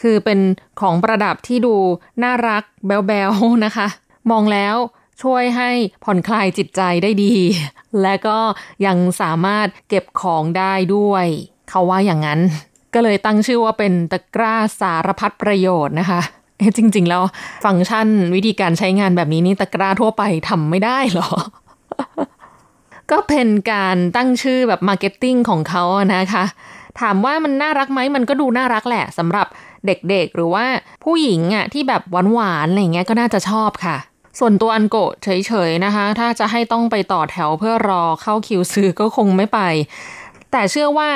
[0.00, 0.38] คือเป็น
[0.80, 1.76] ของประดับที่ดู
[2.22, 3.88] น่ารักแบ๊วๆนะคะ
[4.30, 4.76] มองแล้ว
[5.22, 5.70] ช่วยให้
[6.04, 7.34] ผ่อนคลายจิตใจได้ดี
[8.02, 8.38] และก็
[8.86, 11.26] ยังสามารถเก็บของได้ด้วย
[11.68, 12.40] เขาว่าอย่างนั้น
[12.94, 16.20] ก็เลยตั้งชื่อว่าเป็นตะกร้าสารพัดประโยชน์นะคะ
[16.58, 17.22] เอจริง ๆ แล้ว
[17.64, 21.28] ฟังก์ชันวิธีการใช้งานแบบนี้นี่ตะกร้าทั่วไปทำไม่ได้หรอ
[23.10, 25.84] ก็เป็นการตั้งชื่อแบบ marketing ของเขา
[26.16, 26.44] นะคะ
[27.00, 29.46] ถามว่ามันน่ารักไหมมันก็ดูน่ารักแหละสำหรับ
[29.86, 30.66] เด็กๆ หรือว่า
[31.04, 32.02] ผู้หญิงอะที่แบบ
[32.32, 33.96] หวานๆอะไรเงี้ยก็น่าจะชอบค่ะ
[34.38, 39.60] ส่วนตัวอันโกะเฉยๆนะคะ ถ้าจะให้ต้องไปต่อแถวเพื่อรอเข้าคิวซื้อก็คงไม่ไป
[40.52, 41.10] แต่เชื่อว่า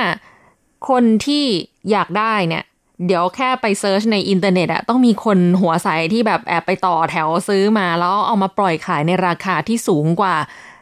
[0.89, 1.45] คนที่
[1.91, 2.65] อยากได้เนี่ย
[3.07, 10.37] เดี๋ยวแค่ไป search ในอินเทอร์เน็ตอะต้องมีคนหัวใสที่แบบแอบไปต่อแถวซื้อมาแล้วเอามาปล่อยขายในราคาที่สูงกว่า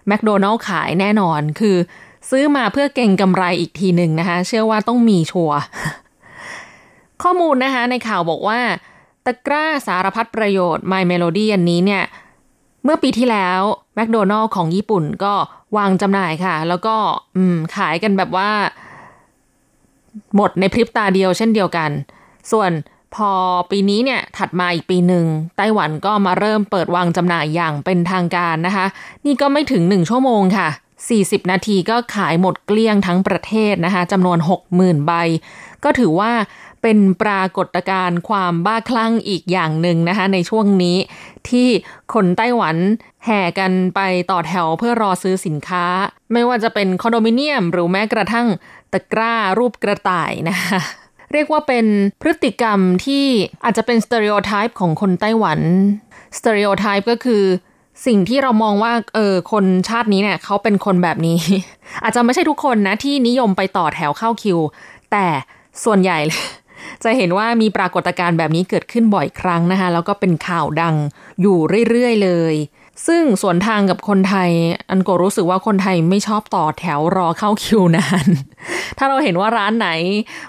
[0.07, 1.77] แมคโดนัลล์ขายแน่นอนคือ
[2.31, 5.59] ซื้อมาเพื่อเก่งกำไรอีกทีหนึ่งนะคะ เชื่อว่าต้องมีชัวร์
[7.23, 8.61] ข้อมูลนะคะในข่าวบอกว่า
[9.27, 12.05] ตะกร้าสารพัดประโยชน์ My Melody อันนี้เนี่ย
[12.85, 13.61] เมื่อปีที่แล้ว
[13.95, 15.35] แมคโดนัลล์ของญี่ปุ่นก็
[15.77, 16.97] วางจำหน่ายค่ะ แล้วก็
[17.77, 18.51] ขายกันแบบว่า
[20.37, 21.91] หมดในพริบตาเดียวเช่นเดียวกัน
[22.53, 22.71] ส่วน
[23.15, 23.33] พอ
[23.71, 25.27] ปีนี้เนี่ยถัดมาอีกปีหนึ่ง
[25.57, 28.87] ไต้หวันก็มาเริ่มเปิดวางจำหน่ายอย่างเป็นทางการนะคะ
[29.27, 30.69] นี่ก็ไม่ถึง 1 ชั่วโมงค่ะ
[31.11, 34.39] 40 นาทีก็ขายหมดเกลี้ยงทั้งประเทศนะคะจำนวน
[34.73, 35.13] 60,000 ใบ
[35.85, 36.33] ก็ถือว่า
[36.83, 40.97] เป็นปรากฏการณ์ความบ้าคลั่งอีกอย่างหนึ่งนะคะ ในช่วงนี้
[41.49, 41.69] ที่
[42.15, 42.77] คนไต้หวัน
[43.25, 44.01] แห่กันไป
[44.31, 45.87] ต่อแถวเพื่อรอซื้อสินค้า
[46.33, 48.47] ไม่ว่าจะเป็นคอนโดมิเนียม หรือแม้กระทั่ง
[48.93, 50.81] ตะกร้ารูปกระต่ายนะคะ
[51.33, 51.87] เรียกว่าเป็น
[52.21, 53.25] พฤติกรรมที่
[53.65, 55.61] อาจจะเป็น stereotype ของคนไต้หวัน
[56.39, 57.43] stereotype ก็คือ
[58.07, 61.39] สิ่งที่เรามองว่าเออคนชาตินี้เนี่ยเขาเป็นคนแบบนี้
[62.03, 64.59] อาจจะไม่ใช่ทุกคนนะที่นิยมไปต่อแถวเข้าคิว
[65.13, 65.27] แต่
[65.85, 66.19] ส่วนใหญ่
[67.05, 70.95] จะเห็นว่ามีปรากฏการณ์แบบนี้เกิดขึ้นบ่อยครั้งนะคะ แล้วก็เป็นข่าวดัง
[71.41, 72.55] อยู่เรื่อยๆเลย
[73.07, 74.51] ซึ่งส่วนทางกับคนไทย
[74.91, 78.27] อันโกรู้สึกว่าคนไทยไม่ชอบต่อแถวรอเข้าคิวนาน
[78.99, 79.89] ถ้าเราเห็นว่าร้านไหน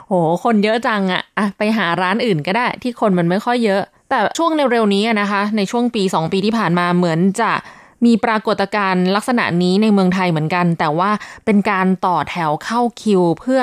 [0.07, 7.51] โห คนเยอะจังอะอะไปหาร้านอื่นก็ได้ ที่คนมันไม่ค่อยเยอะ แต่ช่วงเร็วๆนี้นะคะ ในช่วงปี 2 ปีที่ผ่านมาเหมือนจะ
[8.05, 11.09] มีปรากฏการณ์ลักษณะนี้ในเมืองไทยเหมือนกัน แต่ว่า
[11.45, 13.61] เป็นการต่อแถวเข้าคิวเพื่อ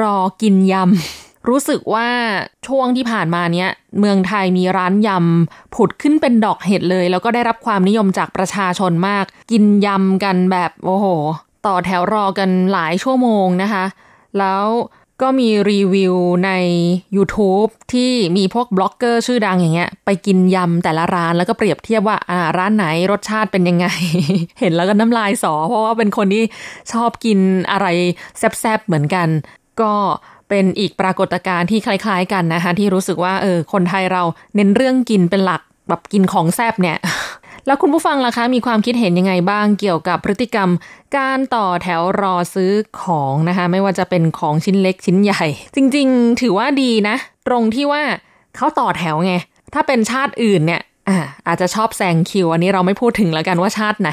[0.00, 2.08] รอกินยำ รู้สึกว่า
[2.66, 11.06] ช่วงที่ผ่านมาเนี้ยเมืองไทยมีร้านยำผุดขึ้นเป็นดอกเห็ดเลย แล้วก็ได้รับความนิยมจากประชาชนมาก กินยำกันแบบโอ้โห
[11.66, 13.84] ต่อแถวรอกันหลายชั่วโมงนะคะ
[14.38, 14.64] แล้ว
[15.22, 16.14] ก็มีรีวิว
[16.46, 16.50] ใน
[17.16, 23.86] YouTube ที่มีพวกบล็อกเกอร์ชื่อดังอย่างเงี้ย ไปกินยำแต่ละร้านแล้วก็เปรียบเทียบว่าอ่าร้านไหนรสชาติเป็นยังไง
[24.60, 26.44] เห็นแล้วก็น้ำลายสอ เพราะว่าเป็นคนที่
[26.92, 27.38] ชอบกิน
[27.70, 27.86] อะไร
[28.38, 29.28] แซ่บๆเหมือนกัน
[29.80, 29.92] ก็
[30.50, 34.22] เป็นอีกปรากฏการณ์ที่คล้ายๆกันนะคะ ที่รู้สึกว่าเออคนไทยเรา
[34.56, 36.98] เน้นเรื่องกินเป็นหลักแบบกินของแซบเนี่ย
[37.66, 40.68] แล้วคุณผู้ฟังล่ะคะ มีความคิดเห็นยังไงบ้างเกี่ยวกับพฤติกรรม
[41.16, 48.02] การต่อแถวรอซื้อของนะคะ ไม่ว่าจะเป็นของชิ้นเล็กชิ้นใหญ่ จริง ๆ ถือว่าดีนะ ตรงที่ว่า
[48.56, 49.34] เขาต่อแถวไง
[49.74, 54.10] ถ้าเป็นชาติอื่นเนี่ย อ่าอาจจะชอบแซงคิว อันนี้เราไม่พูดถึงแล้วกันว่าชาติไหน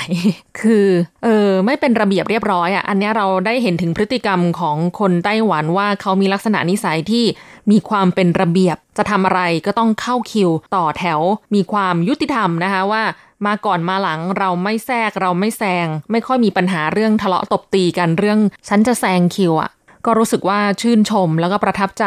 [0.62, 0.88] คือ
[1.24, 7.26] เออไม่เป็นระเบียบเรียบร้อยอะอันนี้เราได้เห็นถึงพฤติกรรมของคนไต้หวันว่าเขามีลักษณะนิสัยที่
[7.72, 11.20] มีความเป็นระเบียบ จะทำอะไรก็ต้องเข้าคิว ต่อแถว
[11.56, 13.04] มีความยุติธรรมนะคะว่า
[13.46, 19.70] มาก่อนมาหลังเราไม่แทรกเราไม่แซง ไม่ค่อยมีปัญหาเรื่องทะเลาะตบตีกันเรื่องฉันจะแซงคิวอะ
[20.06, 22.06] ก็รู้สึกว่าชื่นชมแล้วก็ประทับใจ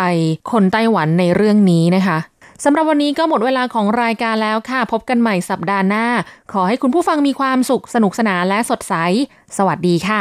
[0.52, 2.18] คนไต้หวันในเรื่องนี้นะคะ
[2.64, 6.06] สำหรับวันนี้ก็หมดเวลาของรายการแล้วค่ะ พบกันใหม่สัปดาห์หน้า
[6.52, 8.94] ขอให้คุณผู้ฟังมีความสุขสนุกสนานและสดใส
[9.56, 10.20] สวัสดีค่ะ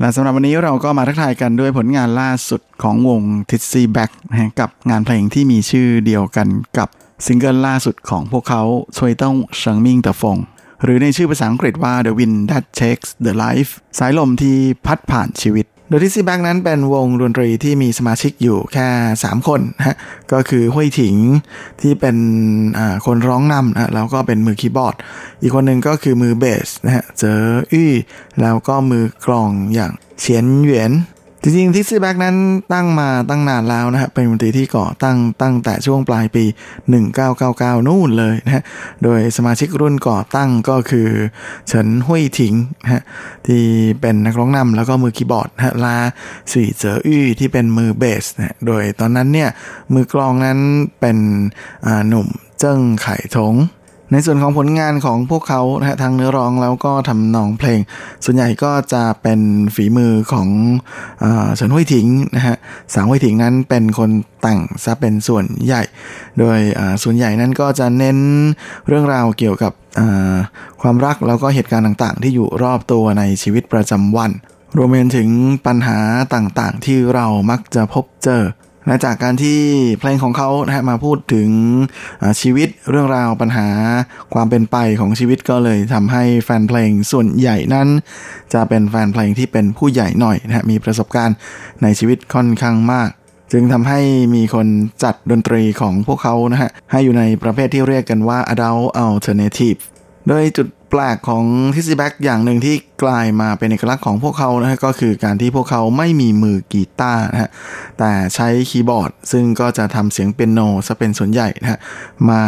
[0.00, 4.10] และสำหรับวันนี้เราก็มาทักทายกันด้วยผลงานล่าสุดของวง t i t s y Back
[4.60, 6.88] กับงานเพลงที่มีชื่อเดียวกันกับ
[7.26, 8.62] ซิงเกิลล่าสุดของพวกเขา
[8.98, 10.38] ช่วยต้องเฉิงมิ่งตะฟง
[10.82, 18.88] หรือในชื่อภาษาอังกฤษว่า The Wind That Takes the Life สายลมที่พัดผ่านชีวิต โดย Tizzy Bac นั้นเป็นวงดนตรีที่มีสมาชิกอยู่แค่
[19.20, 19.96] 3 คนฮะ
[20.32, 21.16] ก็คือห้วยถิง
[21.80, 22.16] ที่เป็น
[23.06, 24.94] คนร้องนำนะแล้วก็เป็นมือคีย์บอร์ด
[25.40, 27.40] อีกคนหนึ่งก็คือมือเบสนะฮะเจอ
[27.72, 27.90] อี้
[28.40, 30.92] แล้วก็มือกลองอย่างเฉียนเหวียน
[31.44, 32.36] จริงๆ Tizzy Bac นั้น
[32.72, 36.44] ตั้งมาตั้งนานแล้วนะฮะเป็นดนตรีที่ก่อตั้งตั้งแต่ช่วงปลายปี
[37.16, 38.62] 1999 นู่นเลยนะฮะ
[39.02, 41.08] โดยสมาชิกรุ่นก่อตั้งก็คือ
[41.68, 43.02] เฉินหุยถิงนะฮะ
[43.46, 43.62] ที่
[44.00, 45.96] เป็นนักร้องนำแล้วก็มือคีย์บอร์ดนะฮะลา
[46.52, 49.50] สี่เจออื้ที่เป็นมือเบสนะโดยตอนนั้นเนี่ย
[49.94, 50.58] มือกลองนั้น
[51.00, 51.18] เป็น
[52.08, 52.26] หนุ่ม
[52.58, 53.54] เจิ้งไข่ทง
[54.12, 57.80] ในส่วนของผลงานของพวกเขานะฮะทางเนื้อร้องแล้วก็ทำนองเพลง
[58.24, 59.40] ส่วนใหญ่ก็จะเป็น
[59.74, 60.48] ฝีมือของ
[61.20, 62.06] เฉินห้วยถิง
[62.36, 62.56] นะฮะ
[62.94, 64.10] สางห้วยถิงนั้นเป็นคน
[64.42, 65.82] แต่งซะเป็นส่วนใหญ่
[66.38, 66.58] โดย
[67.02, 68.18] ส่วนใหญ่นั้นก็จะเน้น
[68.88, 69.72] เรื่องราวเกี่ยวกับ
[70.82, 74.30] ความรักแล้วก็เหตุการณ์ต่างๆ ที่อยู่รอบตัวในชีวิตประจำวัน
[74.76, 75.28] รวมไปถึง
[75.66, 75.98] ปัญหา
[76.34, 78.42] ต่างๆ ที่เรามักจะพบเจอ
[78.86, 79.58] และจากการที่
[79.98, 81.50] เพลงของเขานะฮะมาพูดถึง
[82.40, 83.68] ชีวิตเรื่องราวปัญหา
[84.34, 87.88] ความเป็นไปของชีวิตก็เลยทำให้แฟนเพลงส่วนใหญ่นั้น
[88.54, 91.36] จะเป็นแฟนเพลงที่เป็นผู้ใหญ่หน่อยนะฮะมีประสบการณ์
[91.82, 93.08] ในชีวิตค่อนข้างมาก
[93.52, 94.00] จึงทำให้
[94.34, 94.66] มีคน
[95.04, 99.80] จัดดนตรีของพวกเขานะฮะให้อยู่ในประเภทที่เรียกกันว่า adult alternative
[100.28, 107.50] โดยจุดแปลกของTizzy Bac อย่างหนึ่งที่กลายมาเป็นเอกลักษณ์ของพวกเขานะฮะก็คือการที่พวกเขาไม่มีมือกีตาร์นะฮะ
[107.98, 111.78] แต่ใช้คีย์บอร์ด ซึ่งก็จะทำเสียงเปียโนซะเป็นส่วนใหญ่นะฮะ
[112.30, 112.42] มา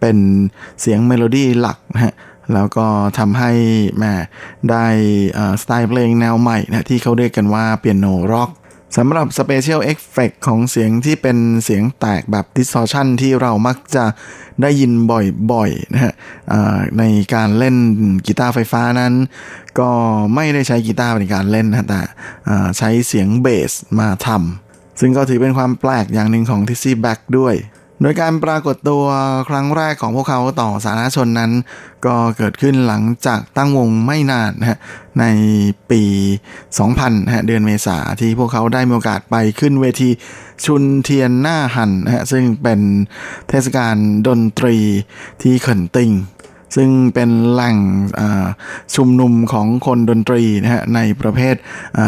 [0.00, 0.18] เป็น
[0.80, 2.14] เสียงเมโลดี้หลักนะฮะ
[2.54, 2.86] แล้วก็
[3.18, 3.52] ทำให้
[3.98, 4.14] แม่
[4.70, 4.86] ได้
[5.62, 8.50] สไตล์เพลงแนวใหม่นะที่เขาเรียกกันว่า piano rock
[8.96, 14.04] สำหรับ special effect ของเสียงที่เป็นเสียงแตกแบบ distortion ที่เรามักจะ
[14.62, 14.92] ได้ยิน
[15.52, 16.14] บ่อยๆนะฮะ
[16.98, 17.02] ใน
[17.34, 17.76] การเล่น
[18.26, 19.12] กีตาร์ไฟฟ้านั้น
[19.78, 19.90] ก็
[20.34, 22.00] ไม่ได้ใช้กีตาร์ในการเล่นนะแต่
[22.78, 27.54] ใช้เสียงเบสมาทำซึ่งก็ถือเป็นความแปลกอย่างหนึ่งของทิซี่แบ็กด้วย
[28.02, 29.04] โดยการปรากฏตัว
[29.48, 31.52] ครั้งแรกของพวกเขาต่อสาธารณชนนั้น
[32.06, 34.78] ก็เกิดขึ้นหลังจากตั้งวงไม่นานนะฮะ
[35.20, 35.24] ใน
[35.90, 36.02] ปี
[36.60, 40.10] 2000นะฮะเดือนเมษาที่พวกเขาได้มีโอกาสไปขึ้นเวที
[40.64, 42.80] ชุนเทียนหน้าหันนะฮะซึ่งเป็น
[43.48, 43.96] เทศกาล
[44.28, 44.76] ดนตรี
[45.42, 46.10] ที่เขินติง
[46.74, 47.76] ซึ่งเป็นแหล่ง
[48.96, 51.54] ชุมนุมของคนดนตรีนะฮะในประเภท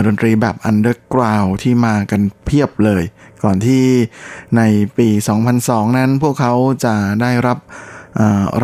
[0.06, 3.02] ดนตรีแบบ underground ที่มากันเพียบเลย
[3.44, 3.84] ก่อนที่
[4.56, 4.62] ใน
[4.98, 5.08] ปี
[5.52, 6.54] 2002 นั้นพวกเขา
[6.84, 7.58] จะได้รับ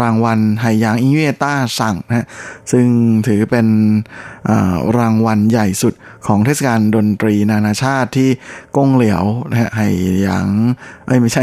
[0.00, 2.26] รางวัลไหหยางอิเวต้าสั่งนะ
[2.72, 2.86] ซึ่ง
[3.26, 3.66] ถือเป็น
[4.98, 5.94] รางวัลใหญ่สุด
[6.26, 8.30] ของเทศกาลดนตรีนานาชาติที่
[8.76, 9.80] กงเหลียวนะฮะไห
[10.22, 10.46] หยาง
[11.06, 11.42] เอ้ยไม่ใช่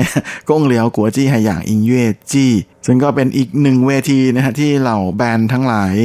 [0.49, 2.51] กงเหลียวกัวจี้ไหหยางอิงเว่จี้
[2.85, 5.95] ซึ่งก็เป็นอีกหนึ่งเวทีนะฮะที่เหล่า band ทั้งหลาย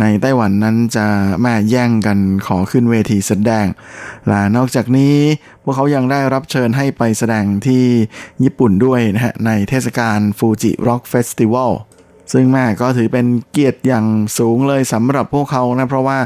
[0.00, 1.06] ในไต้หวันนั้นจะ
[1.40, 3.66] แม่แย่งกันขอขึ้นเวทีแสดง
[4.28, 5.14] และนอกจากนี้
[5.62, 7.84] พวกเขายังได้รับเชิญให้ไปแสดงที่
[8.42, 11.72] ญี่ปุ่นด้วยนะฮะในเทศกาล Fuji Rock Festival
[12.32, 14.06] ซึ่งแม่ก็ถือเป็นเกียรติอย่าง
[14.38, 16.18] สูงเลยสำหรับพวกเขานะ เพราะว่า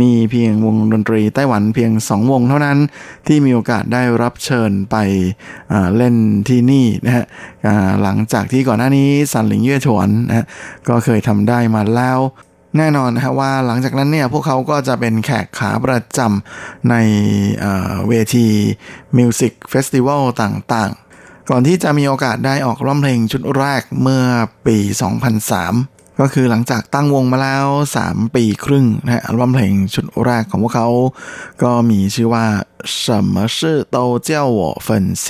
[0.00, 2.78] มีเพียงวงดนตรีไต้หวันเพียงสองวงเท่านั้น
[3.26, 4.96] ที่มีโอกาสได้รับเชิญไป
[5.96, 6.16] เล่น
[6.48, 7.24] ที่นี่นะฮะ
[8.02, 10.46] หลังจากที่ก่อนหน้านี้สันหลิงเย่ฉวนนะ
[10.88, 12.20] ก็เคยทำได้มาแล้ว
[12.78, 16.94] แน่นอนนะฮะว่าหลังจากนั้นเนี่ยพวกเขาก็จะเป็นแขกขาประจำใน
[18.08, 18.46] เวที
[19.18, 21.05] music festival ต่างๆ
[21.49, 24.23] ก่อนที่จะมีโอกาสได้ออกร้องเพลงชุดแรกเมื่อ
[24.65, 24.77] ปี
[25.49, 27.67] 2003 ก็คือหลังจากตั้งวงมาแล้ว
[28.01, 30.87] 3 ปีครึ่งนะฮะอัลบั้มเพลงชุดแรกของพวกเขา
[31.63, 32.45] ก็มีชื่อว่า
[33.01, 33.03] 什
[33.33, 33.57] 么事
[33.95, 33.97] 都
[34.27, 34.87] 叫我分
[35.23, 35.25] 心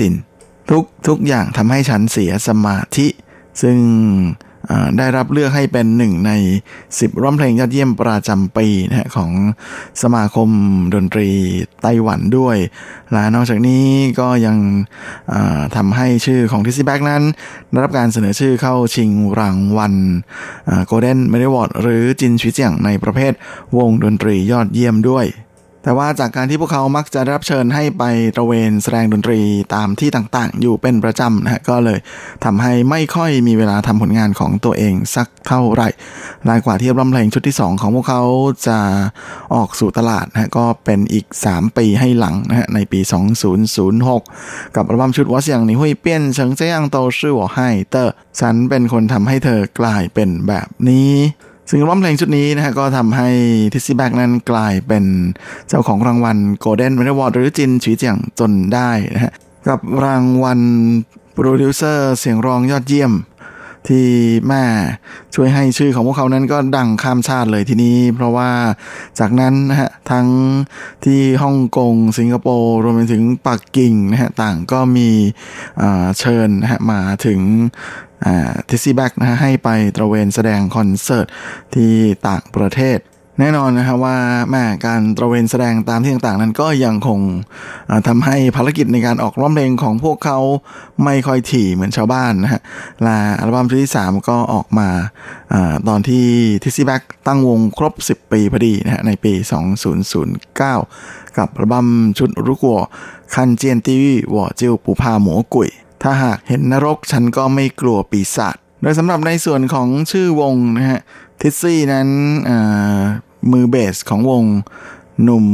[0.69, 3.07] ทุกทุกอย่างทำให้ฉันเสียสมาธิ
[3.61, 3.77] ซึ่ง
[4.98, 6.32] ได้รับเลือกให้เป็นหนึ่งใน
[6.80, 9.30] 10 ร้องเพลงยอดเยี่ยมประจำปีนะฮะของ
[10.02, 10.48] สมาคม
[10.94, 11.28] ดนตรี
[11.82, 12.56] ไต้หวันด้วย
[13.12, 13.84] และนอกจากนี้
[14.20, 14.58] ก็ยัง
[15.76, 17.22] ทำให้ชื่อของ Tizzy Bac นั้น
[17.70, 19.10] ได้รับการเสนอชื่อเข้าชิง
[19.40, 19.94] รางวัล
[20.86, 23.32] Golden Melody Award หรือ 金曲獎 ในประเภท
[23.76, 25.26] วงดนตรียอดเยี่ยมด้วย
[25.86, 28.04] แต่ว่าจากการที่พวกเขามักจะรับเชิญให้ไป
[28.36, 29.40] ตระเวนแสดงดนตรี
[29.74, 31.98] ตามที่ต่างๆ อยู่เป็นประจำนะฮะก็เลย
[32.44, 38.22] ทำให้ไม่ค่อยมีเวลาทำผลงานของตัวเองสักเท่าไหร่ายกว่าที่อัลบั้มเพลงชุดที่ 2 ของพวกเขา
[38.66, 38.78] จะ
[39.54, 43.00] ออกสู่ตลาดนะฮะก็เป็นอีก 3 ปีให้หลังนะฮะในปี
[43.88, 51.10] 2006 กับอัลบั้มชุด我想你會變成這樣都是我害的 ฉันเป็นคนทำให้เธอกลายเป็นแบบนี้
[51.68, 53.28] ซึ่งอัลบั้มเพลงชุดนี้นะฮะก็ทำให้
[53.72, 55.04] Tizzy Bac นั้นกลายเป็น
[55.68, 59.32] เจ้าของรางวัล Golden Melody Award หรือ 金曲獎 จนได้นะฮะ
[59.68, 60.60] กับรางวัล
[61.32, 63.14] โปรดิวเซอร์เสียงร้องยอดเยี่ยม
[63.88, 64.08] ที่
[64.48, 64.64] แม่
[65.34, 68.50] ช่วยให้ชื่อของพวกเขานั้นก็ดังข้ามชาติเลยทีนี้ เพราะว่า
[69.18, 70.26] จากนั้นนะฮะทั้ง
[71.04, 75.08] ที่ฮ่องกง สิงคโปร์รวมไปถึงปักกิ่งนะฮะต่างก็มี
[76.18, 77.40] เชิญนะฮะมาถึง
[78.68, 81.26] ทิซซี่แบ็กนะฮะให้ไปตระเวนแสดงคอนเสิร์ต
[81.74, 81.92] ที่
[82.28, 83.00] ต่างประเทศ
[83.40, 84.18] แน่นอนนะครับว่า
[84.50, 87.20] แม่การตระเวนแสดงตามที่ต่างๆ นั้นก็ยังคง
[88.08, 90.38] ทำให้ภารกิจในการออกร้องเพลงของพวกเขา
[91.04, 92.60] ไม่ค่อยถี่เหมือนชาวบ้านนะฮะ
[93.02, 94.88] และอัลบั้มชุดที่ 3 ก็ออกมา
[95.52, 95.54] อ
[95.88, 96.26] ตอนที่
[96.62, 99.32] Tizzy Bac ตั้งวงครบ 10 ปีพอดีนะฮะในปี
[100.54, 100.58] 2009
[101.38, 101.88] กับอัลบั้ม
[102.18, 105.70] ชุด如果看見地獄我就不怕魔鬼
[106.02, 111.00] ถ้าหากเห็นนรกฉันก็ไม่กลัวปีศาจโดยสำหรับในส่วนของชื่อวงนะฮะ
[111.40, 112.08] Tizzy นั้น
[113.52, 114.44] มือเบสของวง
[115.22, 115.46] หนุ่ม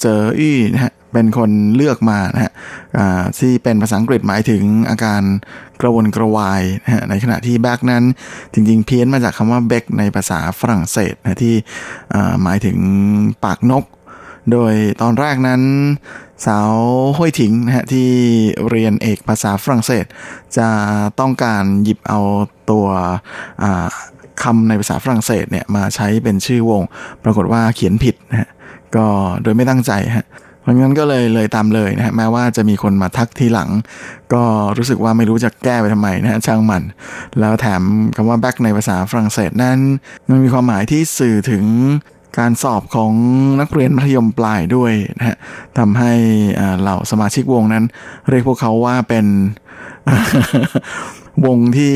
[0.00, 2.52] เจออี้นะฮะเป็นคนเลือกมานะฮะ
[3.38, 5.22] ที่เป็นภาษาอังกฤษหมายถึงอาการ
[5.80, 8.04] กระวนกระวายนะฮะในขณะที่แบกนั้น
[8.52, 11.54] จริงๆ เพี้ยนมาจากคำว่าเบกในภาษาฝรั่งเศสนะที่
[12.42, 12.76] หมายถึง
[13.44, 13.84] ปากนก
[14.52, 15.62] โดยตอนแรกนั้น
[16.46, 16.72] สาว
[17.16, 18.08] ห้วยถิงนะฮะที่
[18.70, 20.04] เรียนเอกภาษาฝรั่งเศส
[20.58, 20.68] จะ
[21.20, 22.20] ต้องการหยิบเอา
[22.70, 22.86] ตัว
[24.42, 26.82] คำในภาษาฝรั่งเศสเนี่ยมาใช้เป็นชื่อวง
[27.24, 28.48] ปรากฏว่าเขียนผิดนะฮะ
[28.96, 29.06] ก็
[29.42, 30.26] โดยไม่ตั้งใจฮะ
[30.60, 33.70] เพราะงั้นก็เลยเลยตามเลยนะฮะแม้ว่าจะมีคนมาทักทีหลัง
[34.32, 34.42] ก็
[34.76, 36.82] รู้สึกว่าไม่รู้จะแก้ไปทำไมนะฮะช่างมัน
[37.40, 37.82] แล้วแถม
[38.16, 39.78] คำว่า back ในภาษาฝรั่งเศสนั้น
[40.28, 41.64] มันมีความหมายที่สื่อถึง
[42.38, 43.12] การสอบของ
[43.60, 45.36] นักเรียนมัธยมปลายด้วยนะฮะ
[45.78, 46.12] ทำให้
[46.80, 47.84] เหล่าสมาชิกวงนั้น
[48.28, 49.26] เรียกพวกเขาว่าเป็น
[51.46, 51.94] วงที่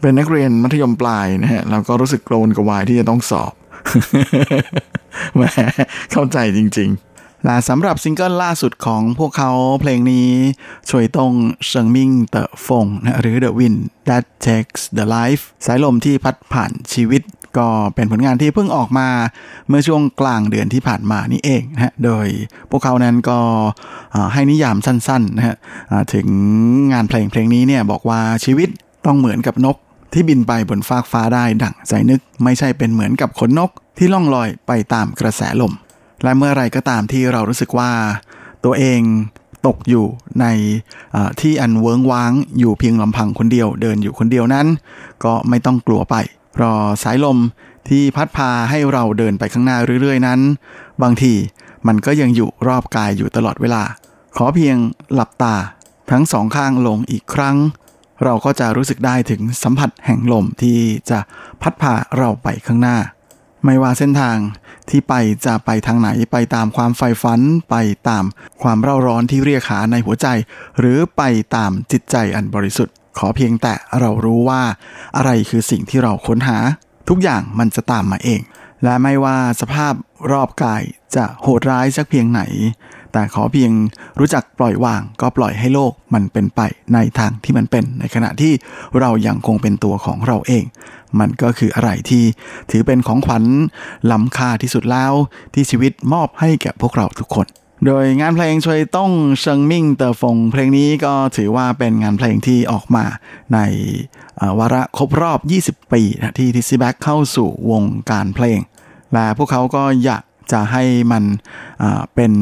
[0.00, 3.52] เป็นนักเรียนมัธยมปลายนะฮะเราก็รู้สึกกระวนกระวายที่จะต้องสอบ
[5.36, 5.42] แหม
[6.12, 10.28] เข้าใจจริง ๆและสำหรับซิงเกิลล่าสุดของพวกเขาเพลงนี้
[10.90, 11.32] 吹動
[11.68, 17.22] 生命的風 นะหรือ The Wind That Takes the Life สายลมที่พัดผ่านชีวิต
[17.58, 19.08] ก็เป็นผลงานที่เพิ่งออกมา
[19.68, 22.26] เมื่อช่วงกลางเดือนที่ผ่านมานี่เองนะฮะ โดย
[22.70, 23.38] พวกเขานั้นก็
[24.32, 25.56] ให้นิยามสั้นๆนะฮะ
[26.14, 26.26] ถึง
[26.92, 28.68] งานเพลงเพลงนี้เนี่ยบอกว่าชีวิต
[29.06, 29.76] ต้องเหมือนกับนก
[30.12, 35.72] ที่บินไปบนฟากฟ้าได้ดั่งใจนึก ไม่ใช่เป็นเหมือนกับขนนกที่ล่องลอยไปตามกระแสลม
[36.22, 37.90] และเมื่อไรก็ตามที่เรารู้สึกว่า
[38.64, 39.00] ตัวเอง
[39.66, 40.06] ตกอยู่
[40.40, 40.46] ใน
[41.40, 44.66] ที่อันเวิงว้างอยู่เพียงลำพังคนเดียว เดินอยู่คนเดียวนั้น
[45.24, 46.16] ก็ไม่ต้องกลัวไป
[46.60, 47.38] รอสายลม
[47.88, 50.40] ที่พัดพาให้เราเดินไปข้างหน้าเรื่อยๆ นั้น
[51.02, 51.34] บางที
[51.86, 53.82] มันก็ยังอยู่รอบกายอยู่ตลอดเวลา
[54.36, 54.76] ขอเพียง
[55.14, 55.56] หลับตา
[56.10, 57.56] ทั้งสองข้างลงอีกครั้ง
[58.24, 60.78] เราก็จะรู้สึกได้ถึงสัมผัสแห่งลมที่
[61.10, 61.18] จะ
[61.62, 62.96] พัดพาเราไปข้างหน้า
[63.64, 64.36] ไม่ว่าเส้นทาง
[64.88, 65.14] ที่ไป
[65.46, 67.40] จะไปทางไหนไปตามความใฝ่ฝัน
[67.70, 67.76] ไป
[68.08, 68.24] ตาม
[68.62, 70.26] ความเร่าร้อนที่เรียกหาในหัวใจ
[70.78, 71.22] หรือไป
[71.56, 74.62] ตามจิตใจอันบริสุทธิ์ ขอเพียงแต่เรารู้ว่า
[75.16, 76.58] อะไรคือสิ่งที่เราค้นหา
[77.08, 78.40] ทุกอย่างมันจะตามมาเอง
[78.84, 79.94] และไม่ว่าสภาพ
[80.32, 80.82] รอบกาย
[81.16, 82.42] จะโหดร้ายสักเพียงไหน
[83.12, 83.72] แต่ขอเพียง
[84.18, 86.60] รู้จักปล่อยวาง ก็ปล่อยให้โลกมันเป็นไป
[86.94, 88.52] ในทางที่มันเป็น ในขณะที่
[89.00, 90.64] เรายังคงเป็นตัวของเราเอง
[91.18, 92.24] มันก็คืออะไรที่
[92.70, 93.44] ถือเป็นของขวัญ
[94.10, 95.12] ล้ำค่าที่สุดแล้ว
[95.54, 97.46] ที่ชีวิตมอบให้แก่พวกเราทุกคน
[97.86, 103.04] โดยงานเพลงช่วยต้องเชิงมิ่งเตอฟงเพลงนี้ก็ถือว่าเป็นงานเพลงที่ออกมา
[103.54, 103.58] ใน
[104.58, 106.02] วาระครบรอบ 20 ปี
[106.38, 108.60] ที่ทิซซี่แบ็กเข้าสู่วงการเพลง
[109.12, 110.22] และพวกเขาก็อยาก
[110.52, 111.24] จะให้มัน
[112.14, 112.32] เป็น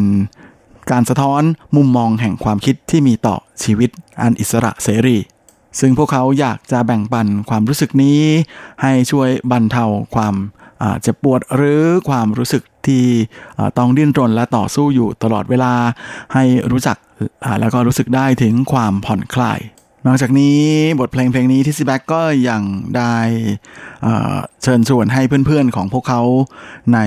[0.91, 1.43] การสะท้อน
[1.77, 3.91] มุมมองแห่งความคิดที่มีต่อชีวิต
[4.23, 5.19] อันอิสระเสรี
[5.81, 8.21] ซึ่งพวกเขาอยากจะแบ่งปันความรู้สึกนี้
[8.83, 9.85] ให้ช่วยบรรเทา
[10.15, 10.35] ความ
[11.03, 13.05] เจ็บปวดหรือความรู้สึกที่
[13.79, 15.73] ต้องดิ้นรนและต่อสู้อยู่ตลอดเวลา
[16.35, 16.97] ให้รู้จัก
[17.61, 19.59] แล้วก็รู้สึกได้ถึงความผ่อนคลาย
[20.09, 20.61] นอกจากนี้
[21.01, 22.63] บทเพลงเพลงนี้ Tizzy Bac ก็ยัง
[22.97, 23.17] ได้
[24.63, 26.23] เชิญชวนให้เพื่อนๆของพวกเขา
[26.95, 26.99] ใน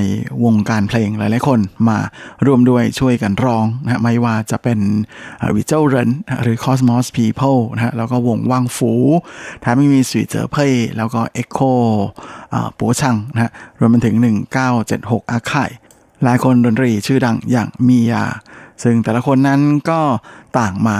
[0.46, 1.98] วงการเพลงหลายๆคนมา
[2.46, 4.80] ร่วมด้วยช่วยกันร้องนะไม่ว่าจะเป็น
[5.56, 6.10] 宇宙人
[6.42, 8.92] หรือ Cosmos People นะฮะแล้วก็วงว่างฝู
[9.62, 11.74] แถมยังมีสุยเจอเพ่แล้วก็ Echo
[12.78, 14.16] ปัวชังนะฮะรวมไปถึง
[14.74, 15.72] 1976 อาคาย
[16.24, 18.26] และคนดนตรีชื่อดังอย่างมียา
[18.84, 20.00] ซึ่งแต่ละคนนั้นก็
[20.60, 20.98] ต่างมา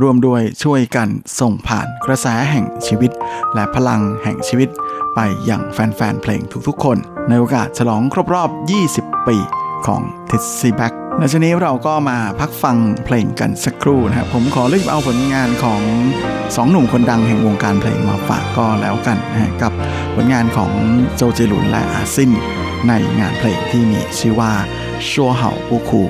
[0.00, 1.08] ร่วมด้วยช่วยกัน
[1.40, 3.10] ส่งผ่านกระแสแห่งชีวิต
[3.54, 4.68] และพลังแห่งชีวิต
[5.14, 6.98] ไปอย่างแฟนๆ เพลงทุกๆ คน
[7.28, 8.50] ในโอกาสฉลองครบรอบ
[8.88, 9.36] 20 ปี
[9.86, 15.82] ของทิสซี่แบ็กและชนี้เราก็มาพักฟังเพลงกันสักครู่นะครับ ผมขอเลือกเอาผลงานของ
[16.56, 19.72] สองหนุ่มคนดังแห่งวงการเพลงมาฝากก็แล้วกันนะกับ
[20.14, 20.72] ผลงานของ
[21.16, 22.30] โจเจลุนและอาซิน
[22.88, 24.52] ในงานเพลงที่มีชื่อว่า
[25.08, 26.02] ชัวเห่าปูคู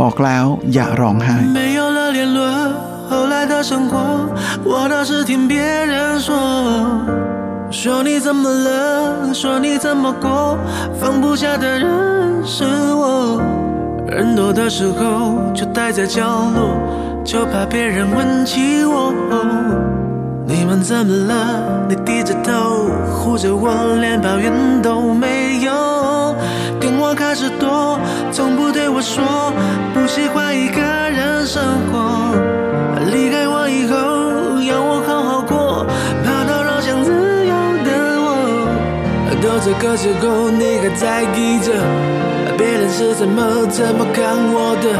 [0.00, 1.36] บอกแล้วอย่าร้องไห้
[3.08, 3.98] 后来的生活，
[4.64, 6.34] 我倒是听别人说，
[7.70, 10.58] 说你怎么了，说你怎么过，
[11.00, 13.40] 放不下的人是我。
[14.08, 16.22] 人多的时候就待在角
[16.54, 19.12] 落，就怕别人问起我。
[20.46, 21.86] 你们怎么了？
[21.88, 24.52] 你低着头护着我，连抱怨
[24.82, 26.34] 都没有。
[26.80, 27.98] 跟我开始躲，
[28.32, 29.24] 从不对我说
[29.92, 32.65] 不喜欢一个人生活。
[39.66, 41.72] 这个时候，你还在意着
[42.56, 44.94] 别人是怎么怎么看我的？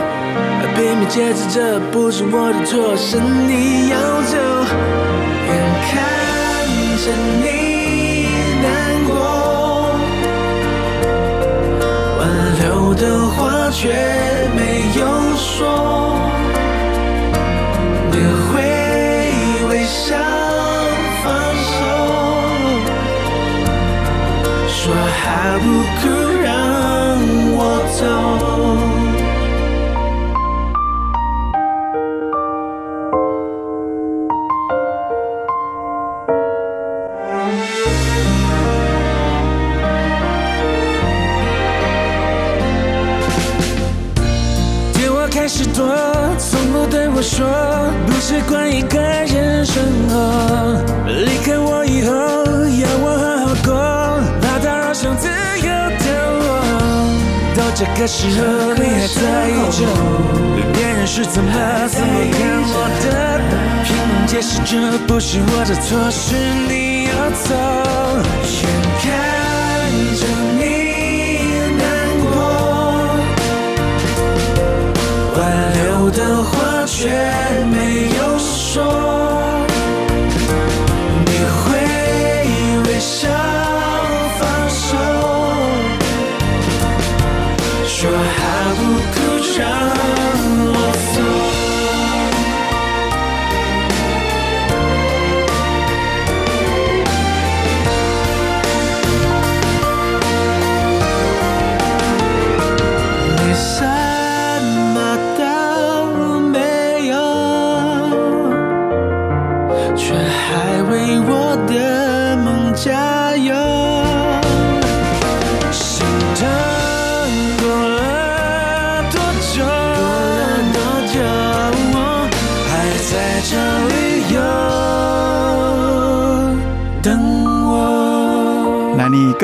[0.75, 4.37] 拼命解释这不是我的错，是你要走。
[5.47, 5.55] 眼
[5.87, 5.95] 看
[6.99, 7.07] 着
[7.45, 7.47] 你
[8.61, 8.67] 难
[9.07, 9.15] 过，
[12.19, 12.21] 挽
[12.59, 13.03] 留的
[13.37, 13.79] 话却
[14.57, 14.59] 没
[14.99, 15.01] 有
[15.37, 16.06] 说，
[57.79, 59.21] 这个时候，你还在
[59.51, 59.85] 意着
[60.73, 61.53] 别人是怎么
[61.89, 62.39] 怎么看
[62.73, 63.07] 我的？
[63.85, 66.35] 拼命解释这不是我的错，是
[66.67, 67.13] 你要
[67.45, 67.55] 走。
[68.49, 68.65] 眼
[69.03, 69.05] 看
[70.17, 70.23] 着
[70.57, 70.61] 你
[71.77, 71.83] 难
[72.23, 72.25] 过。
[75.37, 75.39] 挽
[75.77, 76.51] 留的话
[76.87, 76.97] 却
[77.71, 77.77] 没
[78.17, 78.81] 有说，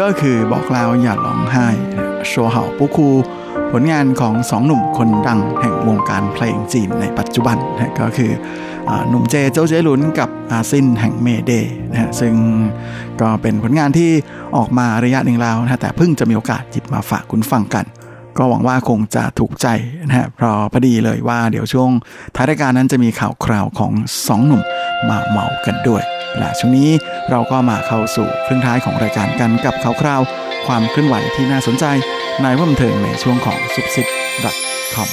[0.01, 1.68] ก็คือบอกแล้วอย่าร้องไห้
[2.28, 3.09] โชว์เห่าปุคู
[3.72, 8.30] ผลงานของสองหนุ่มคนดังแห่งวงการเพลงจีนในปัจจุบันนะก็คือ
[8.88, 11.53] อหนุ่มเจเจ้าเจหลุนกับอาซินแห่งเมเด
[11.90, 12.34] นะฮะซึ่ง
[13.20, 14.11] ก็เป็นผลงานที่
[14.57, 17.84] ออกมาระยะหนึ่งแล้วนะฮะแต่เพิ่งจะมีโอกาสหยิบมาฝากคุณฟังกัน
[18.38, 19.66] ก็หวังว่าคงจะถูกใจ
[20.09, 21.90] นะฮะเพราะพอดีเลยว่าเดี๋ยวช่วง
[22.34, 23.93] ท้ายรายการนั้นจะมีข่าวคราวของ
[24.26, 24.62] สองหนุ่ม
[25.09, 26.03] มาเมากันด้วย
[26.39, 26.91] และช่วงนี้
[27.30, 30.22] เราก็มาเข้าสู่ครึ่งท้ายของรายการกันกับข่าวคราว
[30.66, 31.85] ความเคลื่อนไหวที่น่าสนใจ
[32.43, 34.07] ในว่าบันเทิงในช่วงของซุปซิป
[34.95, 35.09] .com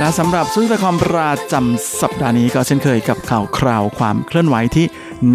[0.00, 4.86] และสำหรับซุปซิป .com ประจำสัปดาห์นี้ก็เช่นเคยกับข่าวคราวความเคลื่อนไหวที่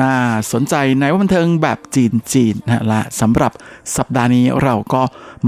[0.02, 0.16] น่า
[0.54, 3.52] สนใจในว่าบันเทิงแบบจีนจีนนะฮะและสำหรับ
[3.98, 5.02] สัปดาห์นี้เราก็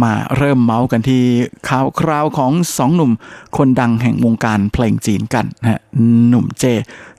[0.03, 1.23] มาเริ่มเมาส์กันที่
[1.67, 3.11] ข่าวคราวของสองหนุ่ม
[3.57, 5.79] คนดังแห่งวงการเพลงจีนกันนะฮะ
[6.29, 6.63] หนุ่มเจ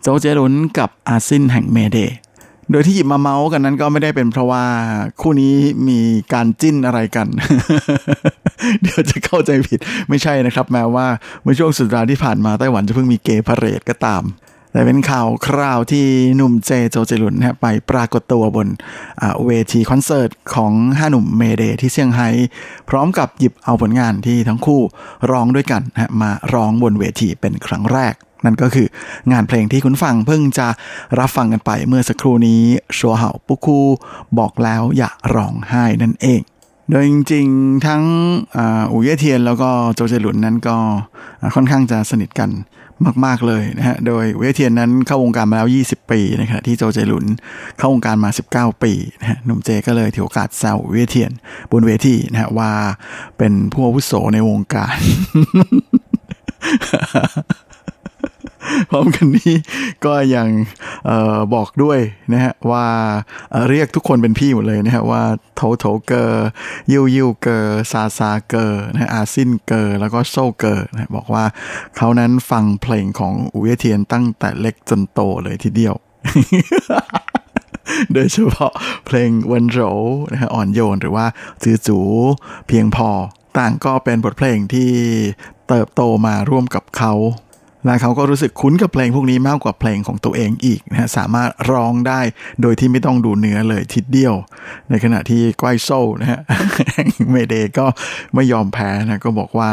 [0.03, 1.99] โจเจรุนกับอาซินแห่งเมเด
[2.71, 4.65] โดยที่หยิบมาเมาส์กันนั้นก็ไม่ได้เป็นเพราะว่า
[5.21, 5.55] คู่นี้
[5.89, 6.01] มี
[6.33, 7.27] การจิ้นอะไรกัน
[8.83, 11.07] เดี๋ยวจะเข้าใจผิดไม่ใช่นะครับ แม้ว่า
[11.43, 14.23] เมื่อช่วงสุดสัปดาห์ที่ผ่านมาไต้หวันจะเพิ่งมีเกย์พาเรดก็ตาม
[14.73, 16.07] แต่เป็นข่าวคราวที่
[16.37, 18.69] หนุ่มเจโจเจลุนนะไปปรากฏตัวบน
[19.47, 22.29] เวทีคอนเสิร์ตของห้าหนุ่มเมเดที่เซี่ยงไฮ้
[22.89, 24.81] พร้อมกับหยิบเอาผลงานที่ทั้งคู่
[25.31, 28.15] ร้องด้วยกันนะมาร้องบนเวทีเป็นครั้งแรก
[28.45, 28.87] นั่นก็คือ
[29.33, 30.69] งานเพลงที่คุณฟังเพิ่งจะ
[31.19, 32.63] รับฟังกันไปเมื่อสักครู่นี้
[32.99, 33.79] ชัวเห่าปุคู
[34.39, 36.41] บอกแล้วอย่าร้องไห้นั่นเอง
[36.91, 38.03] โดยจริงๆ ทั้ง
[38.57, 40.77] อาอูเย่เทียนแล้วก็โจเจหลุนนั้นก็
[41.55, 42.51] ค่อนข้างจะสนิทกัน
[43.25, 47.25] มาก ๆ เลยนะฮะ โดยอูเย่เทียนนั้นเข้าวงการมาแล้ว 20 ปีในขณะที่โจเจหลุน
[47.79, 48.31] เข้าวงการมา
[48.75, 51.33] 19 ปีนะฮะหนุ่มเจก็เลยถือโอกาสแซวอูเย่เทียน
[51.73, 52.71] บนเวทีนะฮะว่า
[53.39, 54.97] เป็นผู้อาวุโสในวงการ
[58.91, 59.55] พร้อมกันนี้
[60.05, 60.49] ก็ยัง
[61.09, 61.99] ออบอกด้วย
[62.33, 62.87] นะฮะว่า
[63.53, 65.23] เเรียกทุกคนเป็นพี่หมดเลยนะฮะว่า
[65.57, 66.47] โถโถเกอร์
[66.93, 71.45] ยิวยิวเกอร์ซาซาเกอร์นะอาซินเกอร์แล้วก็โซเกอร์นะบอกว่า
[71.97, 75.95] เขานั้นฟังเพลงของ五月天 ตั้งแต่เล็กจนโตเลยทีเดียว
[78.13, 78.73] โดยเฉพาะ
[79.07, 79.81] เพลง溫柔
[80.33, 81.27] นะฮะอ่อนโยนหรือว่า
[81.63, 81.99] จือจู
[82.69, 83.11] เพียงพอ
[83.59, 84.91] ต่างก็เป็นบทเพลงที่
[85.69, 87.13] เติบโตมาร่วมกับเขา
[87.85, 92.21] และเขาก็รู้สึกคุ้นกับเพลงพวกนี้มากกว่าเพลงของตัวเองอีกนะฮะสามารถร้องได้
[92.63, 94.35] โดยที่ไม่ต้องดูเนื้อเลยทีเดียว
[94.91, 96.41] ในขณะที่ก้อยโซ่นะฮะ
[97.31, 97.87] เมเดก็
[98.35, 99.73] ไม่ยอมแพ้นะก็บอกว่า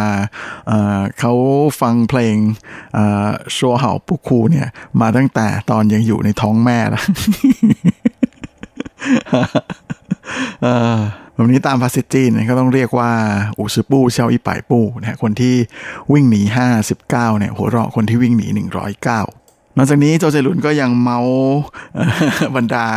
[0.67, 1.33] เเขา
[1.81, 2.35] ฟังเพลง
[3.55, 4.67] ชัวเห่าปุกคูเนี่ย
[5.01, 7.05] มาตั้งแต่ตอนยังอยู่ในท้องแม่แล้ว
[11.37, 13.11] แบบนี้ตามภาษาจีนก็ต้องเรียกว่า
[13.57, 15.55] อูซือปู้เชาอีป่ายปู้นะคนที่
[16.13, 16.41] วิ่งหนี
[16.73, 18.57] 59เนี่ยหัวเราะคนที่วิ่งหนี 109
[19.79, 21.19] นอกจากนี้โจเจลุนก็ยังเมา
[22.55, 22.87] บรรดา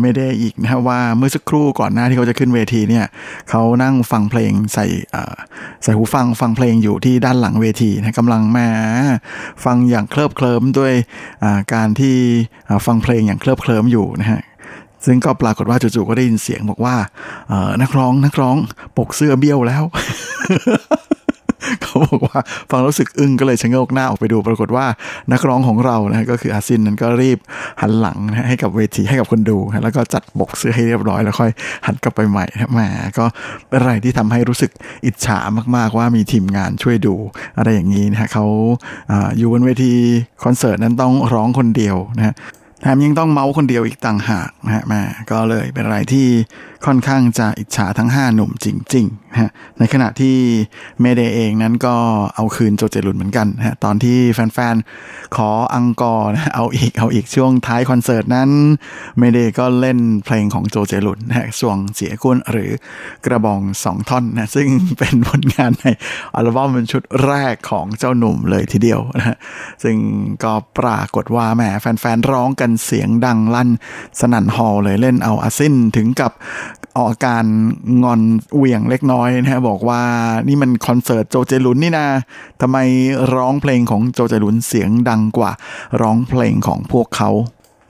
[0.00, 3.06] ไม่ได้อีกนะฮะว่าเมื่อสักครู่ก่อนหน้าที่เขาจะขึ้นเวทีเนี่ย
[3.50, 4.86] เขานั่งฟังเพลงใส่
[5.82, 8.68] ใส่หูฟังฟังเพลงอยู่ที่ด้านหลังเวทีนะกำลังมา
[9.64, 10.92] ฟังอย่างเคลิบเคลิ้มด้วย
[11.74, 12.16] การที่
[12.86, 14.40] ฟังเพลงอย่างเคลิบเคลิ้มอยู่นะฮะ
[15.06, 16.96] ซึ่งก็ปรากฏว่าจู่ๆก็ได้ยินเสียงบอกว่า
[17.48, 18.56] เออนักร้องนักร้อง
[18.96, 19.82] ปกเสื้อเบี้ยวแล้ว
[21.82, 22.40] เขาบอกว่า
[22.70, 24.86] ฟังรู้สึกอึ้งก็เลยชะโงกหน้าออกไปดูปรากฏว่า
[25.32, 27.38] นักร้องของเรานะก็คืออาซินนั้นก็รีบ
[27.80, 31.50] หันหลังนะให้กับเวทีให้กับคนดูนะแล้วก็จัดปกเสื้อให้เรียบร้อยแล้วค่อย
[31.86, 32.80] หันกลับไปใหม่นะแหม
[33.18, 33.24] ก็
[33.68, 34.70] เป็นอะไรที่ทำให้รู้สึก
[35.04, 35.38] อิจฉา
[35.76, 37.14] มากๆว่ามีทีมงานช่วยดู
[37.58, 38.46] อะไรอย่างนี้นะฮะเขา
[39.10, 39.92] อ่าอยู่บนเวที
[40.44, 42.34] คอนเสิร์ตนั้นต้องร้องคนเดียวนะฮะ
[42.82, 46.26] แถมยังต้องเมาส์คนเดียวอีกต่างหากนะฮะแม่ก็เลยเป็นอะไรที่
[46.86, 50.36] ค่อนข้างจะอิจฉาทั้ง 5 หนุ่มจริงๆนะฮะในขณะที่
[51.00, 51.94] เมเดเองนั้นก็
[52.34, 58.50] เอาคืนโจเจลุนเหมือนกันนะฮะตอนที่แฟนๆ ขออังกอร์นะเอาอีกเอาอีกช่วงท้ายคอนเสิร์ตนั้น
[59.18, 62.70] เมเดก็เล่นเพลงของโจเจลุนนะฮะส่วงเสียกุนหรือ
[63.26, 64.68] กระบองสองท่อนนะซึ่ง
[64.98, 65.86] เป็นผลงานใน
[66.34, 69.36] อัลบั้มเป็นชุดแรกของเจ้าหนุ่มเลยทีเดียวนะฮะ
[69.82, 69.96] ซึ่ง
[70.44, 73.70] ก็ปรากฏว่าแหมแฟนๆ ร้องกันเสียงดังลั่น
[74.20, 76.32] สนั่นฮอลเลยเล่นเอาอาซินถึงกับ
[76.96, 77.44] ออกอาการ
[78.02, 78.20] งอน
[78.56, 80.02] เหวี่ยงเล็กน้อยนะฮะบอกว่า
[80.48, 82.06] นี่มันคอนเสิร์ตโจเจลุนนี่นะ
[82.60, 82.76] ทำไม
[83.34, 85.50] ร้องเพลงของโจเจลุนเสียงดังกว่า
[86.00, 87.30] ร้องเพลงของพวกเขา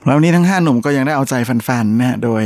[0.07, 2.43] แล้วนี้ทั้ง 5 หนุ่มก็ยังได้เอาใจแฟนๆนะฮะโดย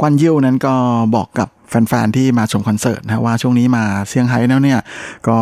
[0.00, 0.74] กวนยิ้วนั้นก็
[1.14, 4.80] บอกกับ แฟนๆที่มาชมคอนเสิร์ตนะว่าช่วงนี้มาเซี่ยงไฮ้แล้วเนี่ย
[5.28, 5.38] ก็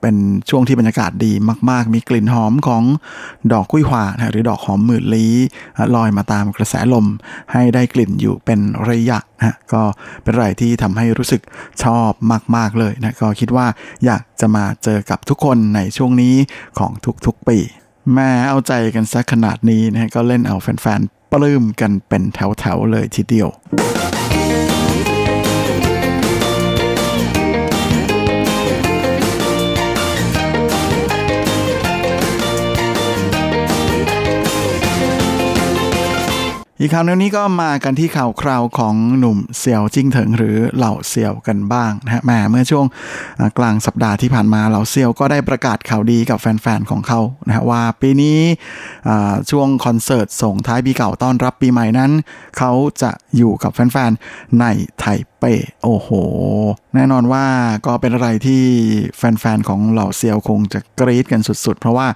[0.00, 0.16] เป็น
[0.50, 1.32] ช่วงที่บรรยากาศดี
[1.70, 2.82] มากๆ มีกลิ่นหอมของ
[3.52, 5.34] ดอกกุ้ยหวานะหรือดอกหอมหมื่นลี้
[5.94, 7.06] ลอยมาตามกระแสลม
[7.52, 9.82] ให้ได้กลิ่นอยู่เป็นระยะนะก็
[10.22, 11.42] เป็นอะไรที่ทำให้รู้สึก
[11.82, 12.10] ชอบ
[12.56, 13.66] มากๆเลยนะก็คิดว่า
[14.04, 16.34] อยากจะมาเจอกับทุกคนในช่วงนี้
[16.78, 16.92] ของ
[17.26, 17.58] ทุกๆปี
[18.14, 23.48] แม่เอาใจกันสักขนาดนี้นะฮะก็เล่นเอาแฟนๆปลื้มกันเป็นแถวๆเลยทีเดียว
[36.84, 42.86] อีกข่าวหนึงนี้ก็มากันที่ข่าวคราวของหนุ่มเสี่ยวจิ้งเถิงหรือเหล่าเสี่ยวกันบ้างนะฮะแหมเมื่อช่วง
[43.58, 48.38] กลางสัปดาห์ที่ผ่านมาเหล่าเสี่ยวก็ได้ประกาศข่าวดีกับแฟนๆของเขานะฮะว่าปีนี้
[49.50, 52.10] ช่วงคอนเสิร์ตส่งท้ายปีเก่าต้อนรับปีใหม่นั้น
[52.58, 52.72] เขา
[53.02, 54.64] จะอยู่กับแฟนๆใน
[55.00, 55.46] ไทย เป
[55.84, 56.08] โอ้โห
[56.94, 57.46] แน่นอนว่า
[57.86, 58.62] ก็เป็นอะไรที่
[59.16, 62.08] แฟนๆ ของเหล่าเซียวคงจะกรี๊ดกันสุดๆ เพราะว่า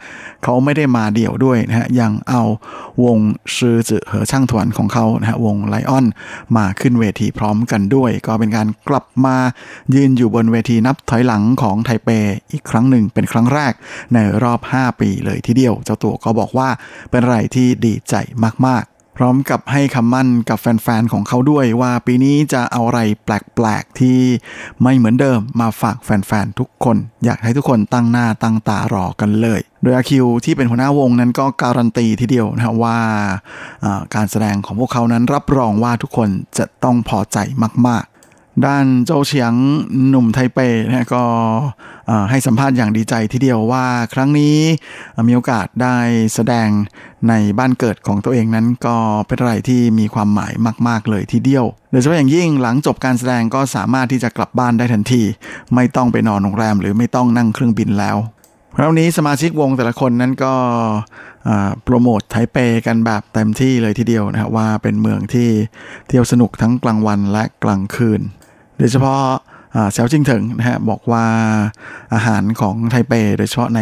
[0.42, 2.42] เขาไม่ได้มาเดี่ยวด้วยนะฮะ ยังเอา
[3.04, 3.18] วง
[3.56, 6.06] ชื่อจือเหอช่างถวนของเขานะฮะ วงไลออน
[6.56, 9.36] มาขึ้นเวทีพร้อมกันด้วย ก็เป็นการกลับมา
[9.94, 12.08] ยืนอยู่บนเวทีนับถอยหลังของไทเป
[12.52, 13.72] อีกครั้งหนึ่งเป็นครั้งแรก
[14.14, 16.68] ในรอบ 5 ปีเลยทีเดียว เจ้าตัวก็บอกว่า
[17.10, 18.14] เป็นอะไรที่ดีใจ
[18.66, 24.18] มากๆ พร้อมกับให้คำมั่นกับแฟนๆของเขาด้วยว่าปีนี้จะเอาอะไรแปลกๆที่
[24.82, 32.98] ไม่เหมือนเดิมมาฝากแฟนๆทุกคน อยากให้ทุกคนตั้งหน้าตั้งตารอกันเลย โดยอาคิวที่เป็นหัวหน้าวงนั้นก็การันตีทีเดียวนะว่า
[34.14, 37.38] การแสดงของพวกเขานั้นรับรองว่าทุกคนจะต้องพอใจ
[37.86, 38.15] มากๆ
[38.64, 39.52] ด้านโจเฉียง
[40.08, 41.24] หนุ่มไทเปนะก็
[42.30, 44.56] ให้สัมภาษณ์อย่างดีใจทีเดียวว่าครั้งนี้
[45.28, 45.96] มีโอกาสได้
[46.34, 46.68] แสดง
[47.28, 48.96] ในบ้านเกิดของตัวเองนั้นก็
[49.26, 50.52] เป็นอะไรที่มีความหมาย
[50.88, 55.22] มาก ๆ เลยทีเดียวโดยเฉพาะอย่างยิ่งหลังจบการแสดงก็สามารถที่จะกลับบ้านได้ทันที
[55.74, 58.16] ไม่ต้องไปนอนโรงแรมหรือไม่ต้องนั่งเครื่องบินแล้ว
[58.76, 60.54] คราวนี้สมาชิกวงแต่ละคนนั้นก็
[61.84, 65.48] โปรโมทไทเปกันแบบเต็มที่เลยทีเดียวนะครับว่าเป็นเมืองที่
[66.08, 68.20] เที่ยวสนุกทั้งกลางวันและกลางคืน
[68.78, 69.20] โดยเฉพาะ
[69.92, 71.24] เซียวจิ้งเถิงนะฮะบอกว่า
[72.14, 73.80] อาหารของไทเป โดยเฉพาะใน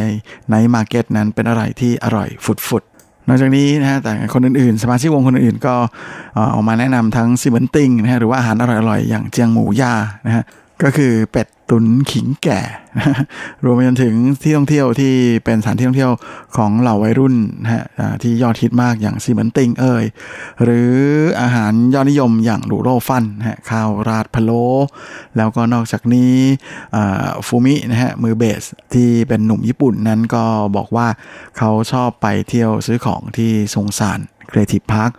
[0.51, 5.75] night market นั้นเป็นอะไรที่อร่อยฟุดๆนอกจากนี้นะฮะแต่คนอื่นๆ สมาชิกวงคนอื่นๆ ก็
[6.55, 9.93] ออกมาแนะนำทั้งซีเหมินติงนะฮะหรือว่าอาหารอร่อยๆ อย่างเจียงหมูย่า
[10.27, 10.45] นะฮะ
[10.83, 12.61] ก็คือเป็ดตุนขิงแก่
[13.65, 15.15] รวมไปจนถึงที่ท่องเที่ยวที่
[15.45, 16.13] เป็นสถานที่ท่องเที่ยว
[16.57, 17.85] ของเหล่าวัยรุ่นนะฮะ
[18.23, 20.05] ที่ยอดฮิตมากอย่างซีมันติงเอ่ย
[20.65, 20.93] หรือ
[21.41, 24.65] อาหารยอดนิยมอย่างหลูโรฟันฮะข้าวราดพะโล้
[25.37, 26.35] แล้วก็นอกจากนี้
[27.47, 28.63] ฟูมินะฮะมือเบส
[28.95, 30.45] ที่เป็นหนุ่มญี่ปุ่นนั้นก็
[30.77, 31.09] บอกว่า
[31.59, 34.21] เขาชอบไปเที่ยวซื้อของที่ซงซาน
[34.51, 35.13] Creative Park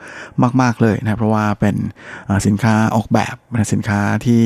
[0.61, 1.75] มาก ๆ เลยนะ เพราะว่าเป็น
[2.45, 4.41] สินค้าออกแบบนสินค้าที่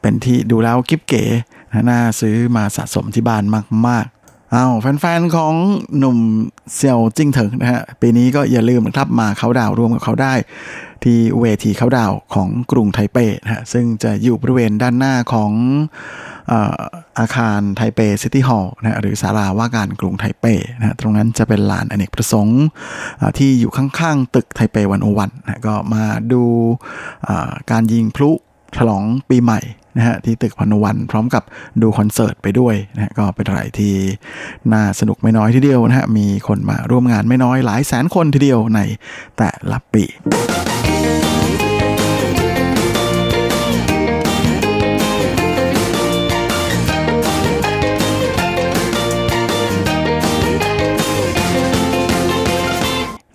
[0.00, 1.24] เป็นที่ดูแล้วกิ๊บเก๋
[1.72, 3.42] นะน่าซื้อมาสะสมที่บ้าน
[3.88, 5.54] มากๆอ้าวแฟนๆ ของ
[5.98, 6.18] หนุ่ม
[6.74, 10.34] เซียวจิ้งเถิงนะฮะ ปีนี้ก็อย่าลืมนะครับมาเขาดาวร่วมกับเขาได้
[11.04, 15.52] ที่เวทีเขาดาวของกรุงไทเปนะฮะซึ่งจะอยู่บริเวณด้านหน้าของ
[17.18, 20.44] อาคาร Taipei City Hall นะหรือศาลาว่าการกรุงไทเป
[20.78, 22.62] นะตรงนั้นจะเป็นลานอเนกประสงค์
[23.38, 26.42] ที่อยู่ข้างๆ ตึกไทเปวันโอวันนะก็มาดู
[27.70, 28.30] การยิงพลุ
[28.76, 29.60] ฉลองปีใหม่
[29.98, 31.42] นะฮะที่ตึกพันวัน พร้อมกับ
[31.82, 33.94] ดูคอนเสิร์ตไปด้วยนะก็เป็นอะไรที่
[34.72, 38.80] น่าสนุกไม่น้อยทีเดียวนะฮะมีคนมาร่วมงานไม่น้อยหลายแสนคนทีเดียวใน
[39.38, 40.04] แต่ละปี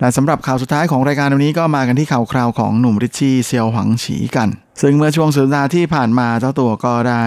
[0.00, 4.48] และสำหรับข่าวสุดท้ายของรายการวันนี้ก็มากันที่ข่าวคราวของหนุ่มริชชี่เซียวหวังฉีกัน
[4.82, 7.22] ซึ่งเมื่อช่วงสุดสัปดาห์ที่ผ่านมาเจ้าตัวก็ได้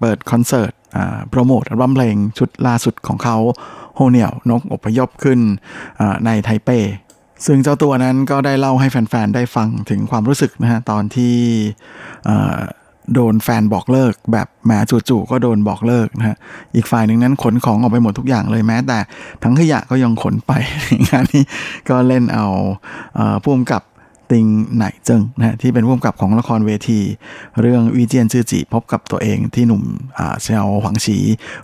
[0.00, 0.72] เปิดคอนเสิร์ต
[1.30, 3.36] โปรโมทอัลบั้มเพลงชุดล่าสุดของเขา
[3.96, 5.38] โฮเนียวนกอพยพขึ้น
[6.26, 6.70] ในไทเป
[7.46, 11.36] ซึ่งเจ้าตัวนั้นก็ได้เล่าให้แฟนๆ ได้ฟังถึงความรู้สึกนะฮะตอนที่
[13.14, 16.36] โดนแฟนบอกเลิก แบบแหมจู่ๆก็โดนบอกเลิกนะฮะ
[16.74, 18.98] อีกฝ่ายหนึ่งนั้นขนของออกไปหมดทุกอย่างเลยแม้ แต่
[19.42, 20.52] ทั้งขยะก็ยังขนไป
[21.08, 21.44] งานนี้
[21.88, 22.46] ก็เล่นเอา
[23.42, 23.82] พุ่มกับ
[24.30, 27.00] ติงไหนจิงนะที่เป็นผู้กำกับของละครเวที
[27.60, 29.82] เรื่องวีเจียนจื้อจีพบกับตัวเองที่หนุ่ม
[30.42, 31.18] เซียวหวังฉี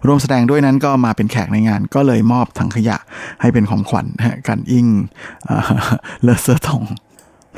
[0.06, 2.96] ร่วมแสดงด้วยนั้นก็มาเป็นแขกในงาน ก็เลยมอบถังขยะ
[3.40, 4.06] ให้เป็นของขวัญ
[4.48, 4.86] กันอิง
[6.24, 6.82] เลเซอร์ทอง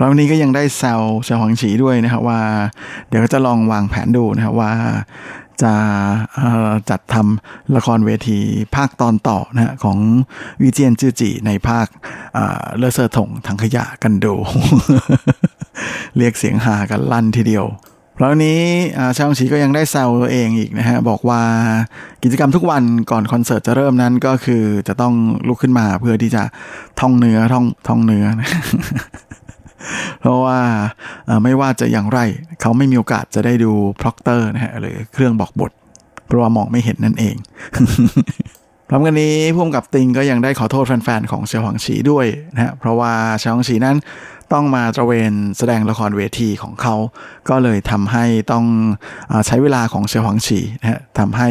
[0.00, 2.40] พราะวันนี้ก็ยังได้แซวเซวหวังฉีด้วยนะครับว่า
[3.08, 4.72] เดี๋ยวก็จะลองวางแผนดูนะครับว่า
[5.62, 5.74] จะ
[6.90, 8.38] จัดทำละครเวที
[8.76, 9.98] ภาคตอนต่อนะฮะของ
[10.62, 11.86] วิเจียนจื้อจีในภาค
[12.78, 14.34] เลเซอร์ถงถังขยะกันดู
[16.16, 17.66] เรียกเสียงฮากันลั่นทีเดียว
[18.14, 18.60] เพราะนี้
[19.16, 21.42] ชาวชีก็ยังได้แซวตัวเองอีกนะฮะบอกว่า
[22.22, 25.14] กิจกรรมทุกวันก่อนคอนเสิร์ตจะเริ่มนั้นก็คือจะต้อง
[25.48, 26.42] ลุกขึ้นมาเพื่อที่จะ
[27.00, 28.24] ท่องเนื้อท่องท่องเนื้อ
[30.20, 30.58] เพราะว่า
[31.42, 32.20] ไม่ว่าจะอย่างไร
[32.60, 35.72] เขาไม่มีโอกาสจะได้ดู prompter นะฮะหรือเครื่องบอกบท
[36.26, 37.36] เพราะว่ามองไม่เห็นนั่นเอง
[38.88, 43.96] พร้อมกันนี้ผู้กำกับติงก็ยังได้ขอโทษแฟนๆของเซียวหวังฉีด้วยนะฮะเพราะว่าเซียวหวังฉีนั้น
[44.52, 46.94] ต้องมาตระเวนแสดงละครเวทีของเขา
[47.48, 48.64] ก็เลยทำให้ต้อง
[49.30, 51.48] อใช้เวลาของเซียวหวังฉีนะฮะทำให้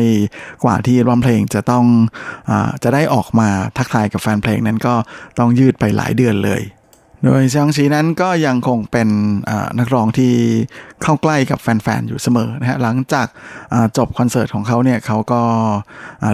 [0.64, 1.86] กว่าที่ร้องเพลงจะต้อง
[2.50, 2.52] อ
[2.84, 4.94] จะได้ออกมาทักทายกับแฟนเพลงนั้นก็
[5.40, 6.62] ต้องยืดไปหลายเดือนเลย
[7.24, 9.10] โดยซองชีนั้นก็ยังคงเป็น
[9.80, 10.34] นักร้องที่
[11.02, 13.28] เข้าใกล้กับแฟน ๆ อยู่เสมอนะฮะหลังจาก
[13.98, 15.42] จบคอนเสิร์ตของเขาเนี่ยเขาก็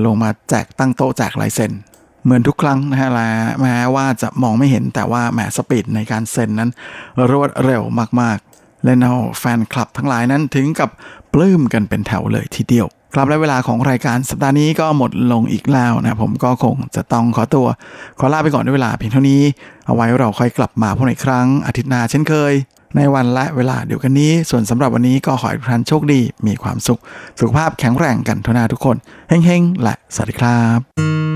[0.06, 1.72] ลงมาแจกตั้งโต๊ะแจกลายเซ็น
[2.24, 3.10] เหมือนทุกครั้งนะฮะ
[3.62, 6.70] แม้ว่าจะมองไม่เห็นแต่ว่าแหมสปีดในการเซ็นนั้น
[7.32, 7.82] รวดเร็ว
[8.22, 10.90] มากๆ และเอาแฟนคลับทั้งหลายนั้นถึงกับ
[11.34, 17.68] ปลื้มกันเป็นแถวเลยทีเดียวครับและเวลาของรายการสัปดาห์นี้ก็หมดลงอีกแล้วนะผมก็คงจะต้องขอตัว
[18.20, 19.42] ขอลาไปก่อนด้วยเวลาเพียงเท่านี้
[19.86, 22.54] เอาไว้เราค่อยกลับมาพบในครั้งอาทิตย์หน้าเช่นเคย
[22.96, 27.00] ในวันและเวลาเดียวกันนี้ ส่วนสำหรับวันนี้ก็ขอให้ทุกท่านโชคดี มีความสุข
[27.40, 28.98] สุขภาพแข็งแรงกันทุกนาทุกคน
[29.30, 31.33] เฮ้งๆ และสวัสดีครับ